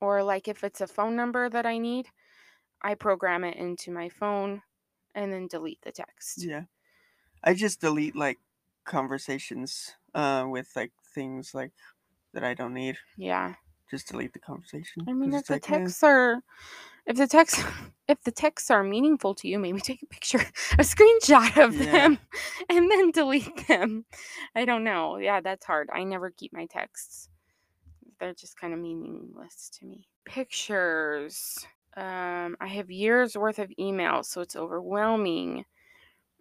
[0.00, 2.08] Or like if it's a phone number that I need,
[2.82, 4.62] I program it into my phone
[5.14, 6.44] and then delete the text.
[6.44, 6.64] Yeah.
[7.42, 8.38] I just delete like
[8.84, 11.72] conversations uh with like things like
[12.32, 12.98] that I don't need.
[13.16, 13.54] Yeah.
[13.90, 15.06] Just delete the conversation.
[15.08, 16.42] I mean, if the like, eh, texts are
[17.06, 17.64] if the text
[18.08, 20.38] if the texts are meaningful to you, maybe take a picture,
[20.72, 21.92] a screenshot of Yeah.
[21.92, 22.18] them
[22.68, 24.04] and then delete them.
[24.54, 25.18] I don't know.
[25.18, 25.90] Yeah, that's hard.
[25.92, 27.28] I never keep my texts.
[28.20, 30.08] They're just kind of meaningless to me.
[30.24, 31.66] Pictures.
[31.96, 35.64] Um, I have years worth of emails, so it's overwhelming.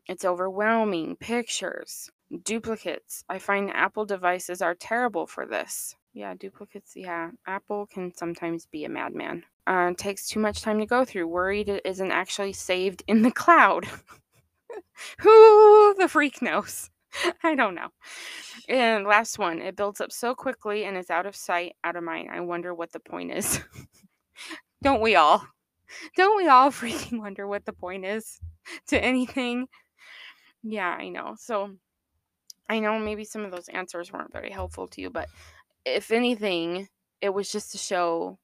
[0.07, 1.17] It's overwhelming.
[1.17, 2.09] Pictures.
[2.43, 3.23] Duplicates.
[3.29, 5.95] I find Apple devices are terrible for this.
[6.15, 6.93] Yeah, duplicates.
[6.95, 9.43] Yeah, Apple can sometimes be a madman.
[9.67, 11.27] Uh, takes too much time to go through.
[11.27, 13.85] Worried it isn't actually saved in the cloud.
[15.19, 16.89] Who the freak knows?
[17.43, 17.89] I don't know.
[18.69, 22.03] And last one, it builds up so quickly and is out of sight, out of
[22.05, 22.29] mind.
[22.31, 23.59] I wonder what the point is.
[24.81, 25.45] don't we all?
[26.15, 28.39] Don't we all freaking wonder what the point is
[28.87, 29.67] to anything?
[30.63, 31.35] Yeah, I know.
[31.37, 31.71] So
[32.69, 35.27] I know maybe some of those answers weren't very helpful to you, but
[35.85, 36.87] if anything,
[37.21, 38.37] it was just to show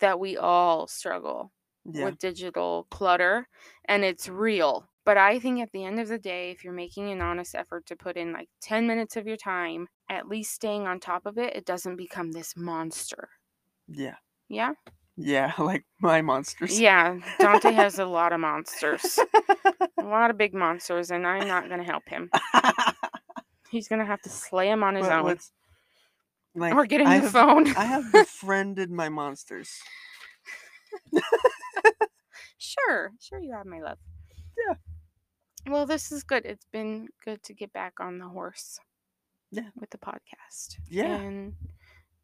[0.00, 1.52] that we all struggle
[1.84, 2.06] yeah.
[2.06, 3.46] with digital clutter
[3.86, 4.86] and it's real.
[5.04, 7.86] But I think at the end of the day, if you're making an honest effort
[7.86, 11.38] to put in like 10 minutes of your time, at least staying on top of
[11.38, 13.28] it, it doesn't become this monster.
[13.88, 14.16] Yeah.
[14.48, 14.72] Yeah?
[15.16, 16.78] Yeah, like my monsters.
[16.78, 17.18] Yeah.
[17.38, 19.18] Dante has a lot of monsters,
[19.98, 22.30] a lot of big monsters, and I'm not going to help him.
[23.70, 25.52] He's going to have to slay them on his own what's-
[26.54, 27.68] like, or get a I have, phone.
[27.76, 29.78] I have befriended my monsters.
[32.60, 33.96] Sure, sure, you have my love.
[34.68, 34.74] Yeah.
[35.66, 36.44] Well, this is good.
[36.44, 38.78] It's been good to get back on the horse.
[39.50, 39.70] Yeah.
[39.80, 40.76] With the podcast.
[40.90, 41.16] Yeah.
[41.16, 41.54] And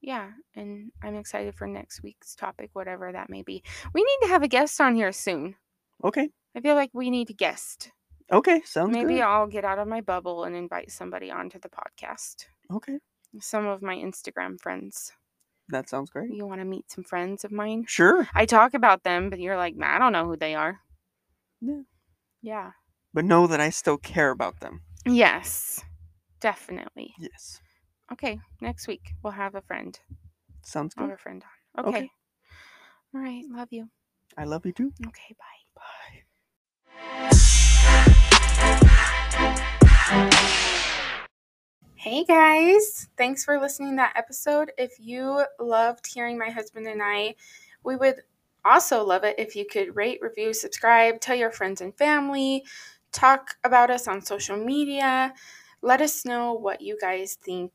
[0.02, 3.62] yeah, and I'm excited for next week's topic, whatever that may be.
[3.94, 5.56] We need to have a guest on here soon.
[6.04, 6.28] Okay.
[6.54, 7.90] I feel like we need a guest.
[8.30, 8.60] Okay.
[8.66, 9.22] Sounds Maybe good.
[9.22, 12.44] I'll get out of my bubble and invite somebody onto the podcast.
[12.70, 12.98] Okay.
[13.40, 15.12] Some of my Instagram friends.
[15.68, 16.32] That sounds great.
[16.32, 17.84] You want to meet some friends of mine?
[17.88, 18.28] Sure.
[18.34, 20.80] I talk about them, but you're like, I don't know who they are.
[21.60, 21.82] Yeah.
[22.40, 22.70] Yeah.
[23.12, 24.82] But know that I still care about them.
[25.04, 25.82] Yes,
[26.40, 27.14] definitely.
[27.18, 27.60] Yes.
[28.12, 29.98] Okay, next week we'll have a friend.
[30.62, 31.10] Sounds I'll good.
[31.10, 31.44] have a friend
[31.76, 31.86] on.
[31.86, 31.98] Okay.
[31.98, 32.10] Okay.
[33.14, 33.44] All right.
[33.50, 33.88] Love you.
[34.36, 34.92] I love you too.
[35.06, 35.34] Okay.
[35.38, 36.22] Bye.
[40.10, 40.52] Bye.
[42.08, 44.70] Hey guys, thanks for listening to that episode.
[44.78, 47.34] If you loved hearing my husband and I,
[47.82, 48.20] we would
[48.64, 52.64] also love it if you could rate, review, subscribe, tell your friends and family,
[53.10, 55.34] talk about us on social media.
[55.82, 57.72] Let us know what you guys think,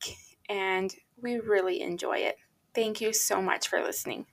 [0.48, 2.38] and we really enjoy it.
[2.74, 4.28] Thank you so much for listening.